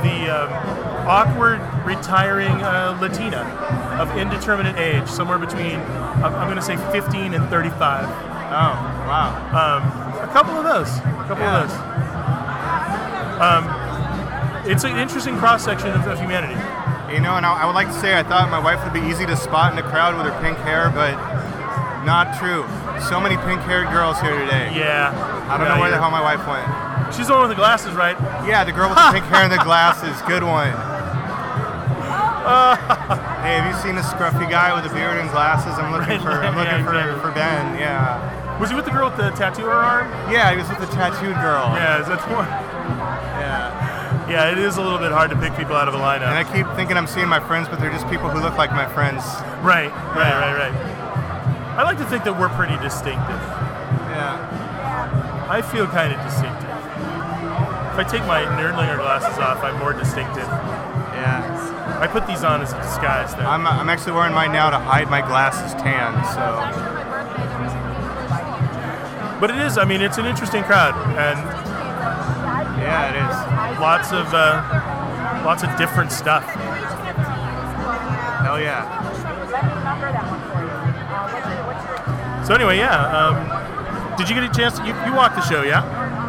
the 0.01 0.29
um, 0.29 0.81
awkward 1.07 1.61
retiring 1.85 2.59
uh, 2.63 2.97
Latina 2.99 3.43
of 4.01 4.17
indeterminate 4.17 4.77
age, 4.77 5.07
somewhere 5.07 5.37
between 5.37 5.75
I'm, 5.75 6.33
I'm 6.33 6.47
going 6.47 6.55
to 6.55 6.61
say 6.61 6.77
15 6.91 7.35
and 7.35 7.47
35. 7.49 8.05
Oh, 8.05 8.73
wow. 9.07 9.29
Um, 9.53 10.27
a 10.27 10.33
couple 10.33 10.55
of 10.55 10.63
those. 10.63 10.97
A 10.97 11.25
couple 11.27 11.45
of 11.45 11.69
those. 11.69 11.77
Um, 13.41 14.69
it's 14.69 14.83
an 14.83 14.97
interesting 14.97 15.37
cross 15.37 15.63
section 15.63 15.89
of, 15.89 16.05
of 16.07 16.19
humanity. 16.19 16.59
You 17.13 17.19
know, 17.19 17.35
and 17.35 17.45
I, 17.45 17.63
I 17.63 17.65
would 17.65 17.75
like 17.75 17.87
to 17.87 17.93
say 17.99 18.17
I 18.17 18.23
thought 18.23 18.49
my 18.49 18.59
wife 18.59 18.83
would 18.83 18.93
be 18.93 19.01
easy 19.07 19.25
to 19.25 19.35
spot 19.35 19.71
in 19.71 19.75
the 19.75 19.83
crowd 19.83 20.15
with 20.15 20.25
her 20.31 20.35
pink 20.41 20.57
hair, 20.59 20.89
but 20.89 21.13
not 22.05 22.37
true. 22.39 22.63
So 23.09 23.19
many 23.19 23.35
pink-haired 23.43 23.89
girls 23.91 24.19
here 24.21 24.37
today. 24.39 24.71
Yeah. 24.73 25.11
I 25.49 25.57
don't 25.57 25.67
Yeah, 25.67 25.75
know 25.75 25.81
where 25.81 25.91
the 25.91 25.97
hell 25.99 26.09
my 26.11 26.21
wife 26.21 26.41
went. 26.47 26.65
She's 27.13 27.27
the 27.27 27.33
one 27.33 27.41
with 27.43 27.51
the 27.51 27.59
glasses, 27.59 27.93
right? 27.93 28.15
Yeah, 28.47 28.63
the 28.63 28.71
girl 28.71 28.87
with 28.89 28.97
the 28.97 29.11
pink 29.11 29.25
hair 29.27 29.43
and 29.43 29.51
the 29.51 29.59
glasses. 29.63 30.15
Good 30.23 30.43
one. 30.43 30.71
hey, 32.41 33.59
have 33.59 33.67
you 33.69 33.75
seen 33.83 33.95
the 33.95 34.01
scruffy 34.01 34.49
guy 34.49 34.73
with 34.73 34.83
the 34.87 34.93
beard 34.95 35.19
and 35.19 35.29
glasses? 35.29 35.77
I'm 35.77 35.91
looking 35.91 36.09
Right, 36.17 36.21
for. 36.21 36.31
I'm 36.41 36.55
yeah, 36.55 36.61
looking 36.63 36.85
for, 36.85 36.95
exactly. 36.95 37.21
for 37.21 37.31
Ben. 37.35 37.77
Yeah. 37.79 38.59
Was 38.59 38.69
he 38.69 38.75
with 38.75 38.85
the 38.85 38.91
girl 38.91 39.09
with 39.09 39.17
the 39.17 39.29
tattoo 39.31 39.63
on 39.65 39.69
her 39.69 39.73
arm? 39.73 40.07
Yeah, 40.31 40.51
he 40.51 40.57
was 40.57 40.69
with 40.69 40.79
the 40.79 40.89
tattooed 40.93 41.35
girl. 41.41 41.73
Yeah, 41.75 42.01
is 42.01 42.07
that 42.07 42.21
the 42.21 42.33
one? 42.33 42.47
Yeah. 44.31 44.41
Yeah, 44.47 44.51
it 44.51 44.57
is 44.57 44.77
a 44.77 44.81
little 44.81 44.97
bit 44.97 45.11
hard 45.11 45.29
to 45.31 45.35
pick 45.35 45.55
people 45.57 45.75
out 45.75 45.89
of 45.89 45.93
a 45.93 45.97
lineup. 45.97 46.31
And 46.31 46.39
I 46.39 46.47
keep 46.47 46.65
thinking 46.75 46.95
I'm 46.95 47.05
seeing 47.05 47.27
my 47.27 47.41
friends, 47.41 47.67
but 47.67 47.79
they're 47.79 47.91
just 47.91 48.07
people 48.07 48.29
who 48.29 48.39
look 48.39 48.57
like 48.57 48.71
my 48.71 48.87
friends. 48.87 49.23
Right, 49.59 49.91
right, 50.15 50.35
right, 50.39 50.55
right. 50.55 50.75
I 51.77 51.83
like 51.83 51.97
to 51.97 52.05
think 52.05 52.23
that 52.23 52.39
we're 52.39 52.49
pretty 52.49 52.77
distinctive. 52.77 53.41
Yeah. 54.07 55.47
I 55.49 55.61
feel 55.61 55.85
kind 55.85 56.13
of 56.13 56.19
distinctive. 56.23 56.69
If 57.91 57.99
I 57.99 58.05
take 58.07 58.23
my 58.23 58.47
nerdlinger 58.55 58.95
glasses 58.97 59.37
off, 59.37 59.61
I'm 59.63 59.77
more 59.79 59.91
distinctive. 59.91 60.47
Yeah. 60.47 61.99
I 61.99 62.07
put 62.07 62.25
these 62.25 62.43
on 62.43 62.61
as 62.61 62.71
a 62.71 62.77
disguise, 62.81 63.35
though. 63.35 63.43
I'm, 63.43 63.67
I'm 63.67 63.89
actually 63.89 64.13
wearing 64.13 64.33
mine 64.33 64.53
now 64.53 64.69
to 64.69 64.79
hide 64.79 65.09
my 65.09 65.19
glasses 65.19 65.73
tan, 65.73 66.15
so. 66.31 66.55
But 69.41 69.51
it 69.51 69.57
is. 69.57 69.77
I 69.77 69.83
mean, 69.83 70.01
it's 70.01 70.17
an 70.17 70.25
interesting 70.25 70.63
crowd, 70.63 70.95
and 71.19 71.37
yeah, 72.79 73.11
it 73.11 73.17
is. 73.19 73.60
Lots 73.81 74.11
of 74.11 74.31
uh, 74.31 74.61
lots 75.43 75.63
of 75.63 75.75
different 75.75 76.11
stuff. 76.11 76.45
Hell 78.45 78.61
yeah. 78.61 78.85
So 82.45 82.53
anyway, 82.53 82.77
yeah. 82.77 83.09
Um, 83.09 84.17
did 84.17 84.29
you 84.29 84.35
get 84.35 84.43
a 84.43 84.53
chance? 84.53 84.77
You, 84.79 84.93
you 85.05 85.15
walked 85.15 85.35
the 85.35 85.41
show, 85.41 85.63
yeah? 85.63 85.81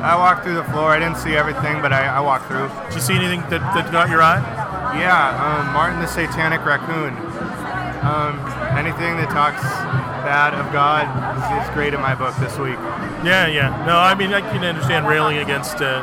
I 0.03 0.17
walked 0.17 0.45
through 0.45 0.55
the 0.55 0.65
floor. 0.65 0.91
I 0.91 0.99
didn't 0.99 1.19
see 1.19 1.37
everything, 1.37 1.83
but 1.83 1.93
I, 1.93 2.07
I 2.07 2.21
walked 2.21 2.47
through. 2.47 2.71
Did 2.87 2.95
you 2.95 3.01
see 3.01 3.15
anything 3.15 3.43
that, 3.51 3.61
that 3.61 3.93
got 3.93 4.09
your 4.09 4.23
eye? 4.23 4.41
Yeah, 4.99 5.12
um, 5.37 5.75
Martin 5.75 6.01
the 6.01 6.07
Satanic 6.07 6.65
Raccoon. 6.65 7.12
Um, 8.01 8.41
anything 8.77 9.17
that 9.21 9.29
talks 9.29 9.62
bad 10.25 10.55
of 10.55 10.73
God 10.73 11.05
is, 11.37 11.69
is 11.69 11.75
great 11.75 11.93
in 11.93 12.01
my 12.01 12.15
book 12.15 12.35
this 12.37 12.59
week. 12.59 12.81
Yeah, 13.25 13.47
yeah. 13.47 13.85
No, 13.85 13.99
I 13.99 14.15
mean 14.15 14.33
I 14.33 14.41
can 14.41 14.65
understand 14.65 15.07
railing 15.07 15.38
against 15.38 15.83
uh, 15.83 16.03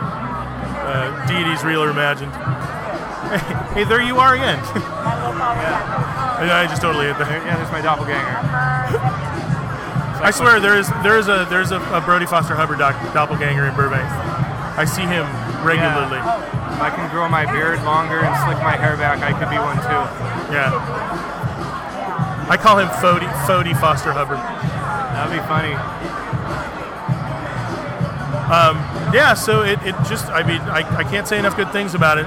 uh, 0.90 1.26
deities, 1.28 1.64
real 1.64 1.84
or 1.84 1.90
imagined. 1.90 2.34
hey, 3.78 3.84
there 3.86 4.02
you 4.02 4.18
are 4.18 4.34
again. 4.34 4.58
yeah. 4.76 6.58
I 6.58 6.66
just 6.68 6.82
totally 6.82 7.06
hit 7.06 7.18
that. 7.20 7.30
Yeah, 7.46 7.58
there's 7.58 7.72
my 7.72 7.82
doppelganger. 7.82 8.26
I 10.20 10.32
swear 10.32 10.60
there 10.60 10.78
is 10.78 10.90
there 11.04 11.18
is 11.18 11.30
a 11.30 11.48
there's 11.50 11.72
a, 11.72 11.80
a 11.94 12.02
Brody 12.02 12.26
Foster 12.26 12.56
Hubbard 12.56 12.80
doc, 12.80 12.98
doppelganger 13.14 13.68
in 13.68 13.76
Burbank. 13.76 14.10
I 14.76 14.84
see 14.84 15.06
him 15.06 15.30
regularly. 15.64 16.20
If 16.20 16.82
I 16.82 16.90
can 16.90 17.10
grow 17.12 17.30
my 17.30 17.46
beard 17.46 17.84
longer 17.84 18.20
and 18.20 18.34
slick 18.44 18.58
my 18.64 18.76
hair 18.76 18.98
back, 18.98 19.22
I 19.22 19.32
could 19.38 19.50
be 19.50 19.60
one 19.60 19.78
too. 19.78 20.04
Yeah. 20.52 20.74
I 22.50 22.58
call 22.58 22.80
him 22.80 22.88
Fody, 22.98 23.30
Fody 23.46 23.80
Foster 23.80 24.12
Hubbard. 24.12 24.40
That'd 24.40 25.38
be 25.38 25.44
funny. 25.46 25.76
Um, 28.50 28.82
yeah, 29.14 29.34
so 29.34 29.62
it, 29.64 29.80
it 29.84 29.96
just, 30.08 30.28
I 30.28 30.44
mean, 30.44 30.62
I, 30.62 30.80
I 30.98 31.04
can't 31.04 31.28
say 31.28 31.40
enough 31.40 31.56
good 31.56 31.72
things 31.72 31.96
about 31.96 32.18
it. 32.18 32.26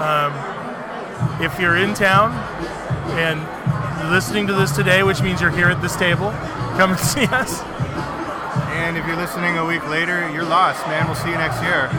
Um, 0.00 0.32
if 1.42 1.58
you're 1.58 1.76
in 1.76 1.94
town 1.94 2.32
and 3.18 3.40
listening 4.12 4.46
to 4.46 4.52
this 4.52 4.70
today, 4.72 5.02
which 5.02 5.22
means 5.22 5.40
you're 5.40 5.50
here 5.50 5.68
at 5.68 5.80
this 5.82 5.96
table, 5.96 6.30
come 6.76 6.90
and 6.96 7.00
see 7.00 7.24
us. 7.26 7.62
And 8.78 8.96
if 8.96 9.06
you're 9.06 9.16
listening 9.16 9.58
a 9.58 9.64
week 9.64 9.86
later, 9.88 10.30
you're 10.30 10.44
lost, 10.44 10.86
man. 10.86 11.06
We'll 11.06 11.16
see 11.16 11.30
you 11.30 11.36
next 11.36 11.60
year. 11.62 11.90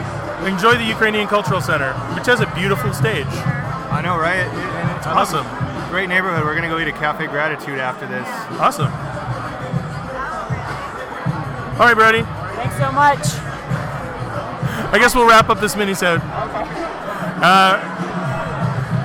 Enjoy 0.48 0.74
the 0.76 0.84
Ukrainian 0.84 1.26
Cultural 1.28 1.60
Center, 1.60 1.92
which 2.16 2.26
has 2.26 2.40
a 2.40 2.46
beautiful 2.54 2.92
stage. 2.94 3.26
I 3.28 4.00
know, 4.02 4.16
right? 4.18 4.38
It- 4.40 4.48
and 4.48 4.96
it's 4.96 5.06
Awesome. 5.06 5.46
Great 5.90 6.08
neighborhood. 6.08 6.44
We're 6.44 6.54
gonna 6.54 6.68
go 6.68 6.78
eat 6.78 6.88
at 6.88 6.94
Cafe 6.96 7.26
Gratitude 7.26 7.78
after 7.78 8.06
this. 8.06 8.26
Awesome. 8.60 8.90
All 11.78 11.86
right, 11.86 11.94
Brody. 11.94 12.22
Thanks 12.56 12.76
so 12.78 12.92
much. 12.92 13.49
I 14.92 14.98
guess 14.98 15.14
we'll 15.14 15.28
wrap 15.28 15.48
up 15.48 15.60
this 15.60 15.76
minisode. 15.76 16.20
Uh, 16.22 17.78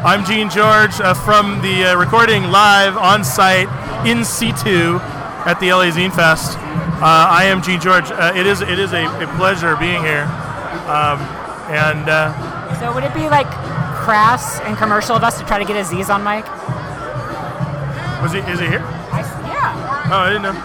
I'm 0.03 0.25
Gene 0.25 0.49
George 0.49 0.99
uh, 0.99 1.13
from 1.13 1.61
the 1.61 1.85
uh, 1.91 1.95
recording 1.95 2.43
live 2.45 2.97
on 2.97 3.23
site 3.23 3.67
in 4.05 4.25
situ 4.25 4.97
at 5.45 5.59
the 5.59 5.71
LA 5.71 5.91
Zine 5.91 6.13
Fest. 6.13 6.57
Uh, 6.57 7.29
I 7.29 7.45
am 7.45 7.61
Gene 7.61 7.79
George. 7.79 8.09
Uh, 8.09 8.33
it 8.35 8.47
is 8.47 8.61
it 8.61 8.79
is 8.79 8.93
a, 8.93 9.05
a 9.21 9.27
pleasure 9.37 9.75
being 9.75 10.01
here, 10.01 10.23
um, 10.89 11.21
and 11.69 12.09
uh, 12.09 12.79
So 12.79 12.91
would 12.93 13.03
it 13.03 13.13
be 13.13 13.29
like 13.29 13.47
crass 14.01 14.59
and 14.61 14.75
commercial 14.77 15.15
of 15.15 15.23
us 15.23 15.39
to 15.39 15.45
try 15.45 15.59
to 15.59 15.65
get 15.65 15.77
Aziz 15.77 16.09
on 16.09 16.23
mic? 16.23 16.45
was 18.23 18.33
he 18.33 18.39
is 18.39 18.59
he 18.59 18.65
here? 18.65 18.81
yeah. 18.81 20.09
Oh, 20.11 20.17
I 20.17 20.29
didn't 20.29 20.43
know. 20.43 20.55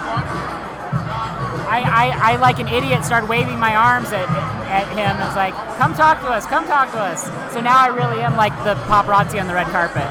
I, 1.70 1.83
I, 1.87 2.33
I 2.33 2.37
like 2.37 2.59
an 2.59 2.66
idiot 2.66 3.04
started 3.04 3.28
waving 3.28 3.59
my 3.61 3.76
arms 3.76 4.11
at, 4.12 4.26
at 4.70 4.87
him 4.88 4.98
and 5.18 5.18
was 5.20 5.37
like, 5.37 5.54
come 5.78 5.94
talk 5.94 6.20
to 6.20 6.28
us, 6.28 6.46
come 6.46 6.64
talk 6.66 6.90
to 6.92 6.98
us. 7.00 7.24
So 7.52 7.61
now 7.61 7.78
I 7.78 7.88
really 7.88 8.22
am 8.22 8.37
like 8.37 8.52
the 8.64 8.74
paparazzi 8.87 9.40
on 9.40 9.46
the 9.48 9.54
red 9.54 9.66
carpet. 9.68 10.06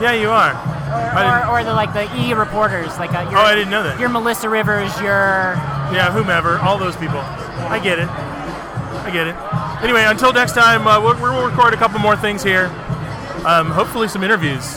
Yeah, 0.00 0.12
you 0.12 0.30
are. 0.30 0.52
Or, 0.92 1.48
or, 1.56 1.60
or 1.60 1.64
the 1.64 1.72
like 1.72 1.92
the 1.94 2.04
E 2.20 2.34
reporters, 2.34 2.98
like 2.98 3.14
uh, 3.14 3.22
your, 3.30 3.38
Oh, 3.38 3.42
I 3.42 3.54
didn't 3.54 3.70
know 3.70 3.82
that. 3.82 3.98
Your 3.98 4.08
Melissa 4.10 4.48
Rivers, 4.48 4.92
your 5.00 5.56
Yeah, 5.94 6.10
whomever, 6.12 6.58
all 6.58 6.76
those 6.78 6.96
people. 6.96 7.18
I 7.20 7.80
get 7.82 7.98
it. 7.98 8.08
I 8.08 9.10
get 9.10 9.26
it. 9.26 9.36
Anyway, 9.82 10.04
until 10.04 10.32
next 10.32 10.52
time, 10.52 10.86
uh, 10.86 11.00
we'll, 11.00 11.18
we'll 11.20 11.48
record 11.48 11.72
a 11.74 11.76
couple 11.76 11.98
more 11.98 12.16
things 12.16 12.42
here. 12.42 12.66
Um, 13.46 13.70
hopefully, 13.70 14.06
some 14.06 14.22
interviews. 14.22 14.76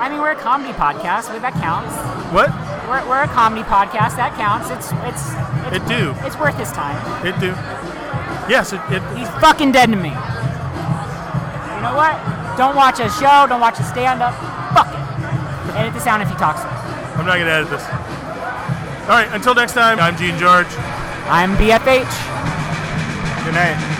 I 0.00 0.08
mean, 0.08 0.20
we're 0.20 0.32
a 0.32 0.36
comedy 0.36 0.72
podcast, 0.72 1.28
but 1.28 1.42
that 1.42 1.52
counts. 1.60 1.94
What? 2.32 2.48
We're, 2.88 3.06
we're 3.08 3.22
a 3.22 3.28
comedy 3.28 3.62
podcast, 3.62 4.16
that 4.16 4.34
counts. 4.34 4.70
It's 4.70 4.90
it's 5.06 5.22
it's, 5.70 5.76
It 5.76 5.86
do. 5.88 6.14
it's 6.26 6.38
worth 6.38 6.56
his 6.56 6.72
time. 6.72 6.96
It 7.24 7.38
do. 7.38 7.52
Yes, 8.48 8.72
it. 8.72 8.80
it 8.90 9.02
He's 9.16 9.28
fucking 9.40 9.72
dead 9.72 9.90
to 9.90 9.96
me. 9.96 10.10
You 10.10 11.80
know 11.86 11.94
what? 11.96 12.18
Don't 12.56 12.76
watch 12.76 13.00
a 13.00 13.08
show. 13.08 13.46
Don't 13.48 13.60
watch 13.60 13.78
a 13.78 13.84
stand-up. 13.84 14.34
Fuck 14.74 14.88
it. 14.92 15.76
Edit 15.76 15.94
this 15.94 16.06
out 16.06 16.20
if 16.20 16.28
he 16.28 16.34
talks. 16.34 16.60
I'm 17.16 17.26
not 17.26 17.38
gonna 17.38 17.50
edit 17.50 17.70
this. 17.70 17.84
All 19.08 19.16
right. 19.16 19.28
Until 19.32 19.54
next 19.54 19.72
time, 19.72 19.98
I'm 19.98 20.16
Gene 20.16 20.38
George. 20.38 20.68
I'm 21.28 21.56
BFH. 21.56 22.10
Good 23.44 23.54
night. 23.54 23.99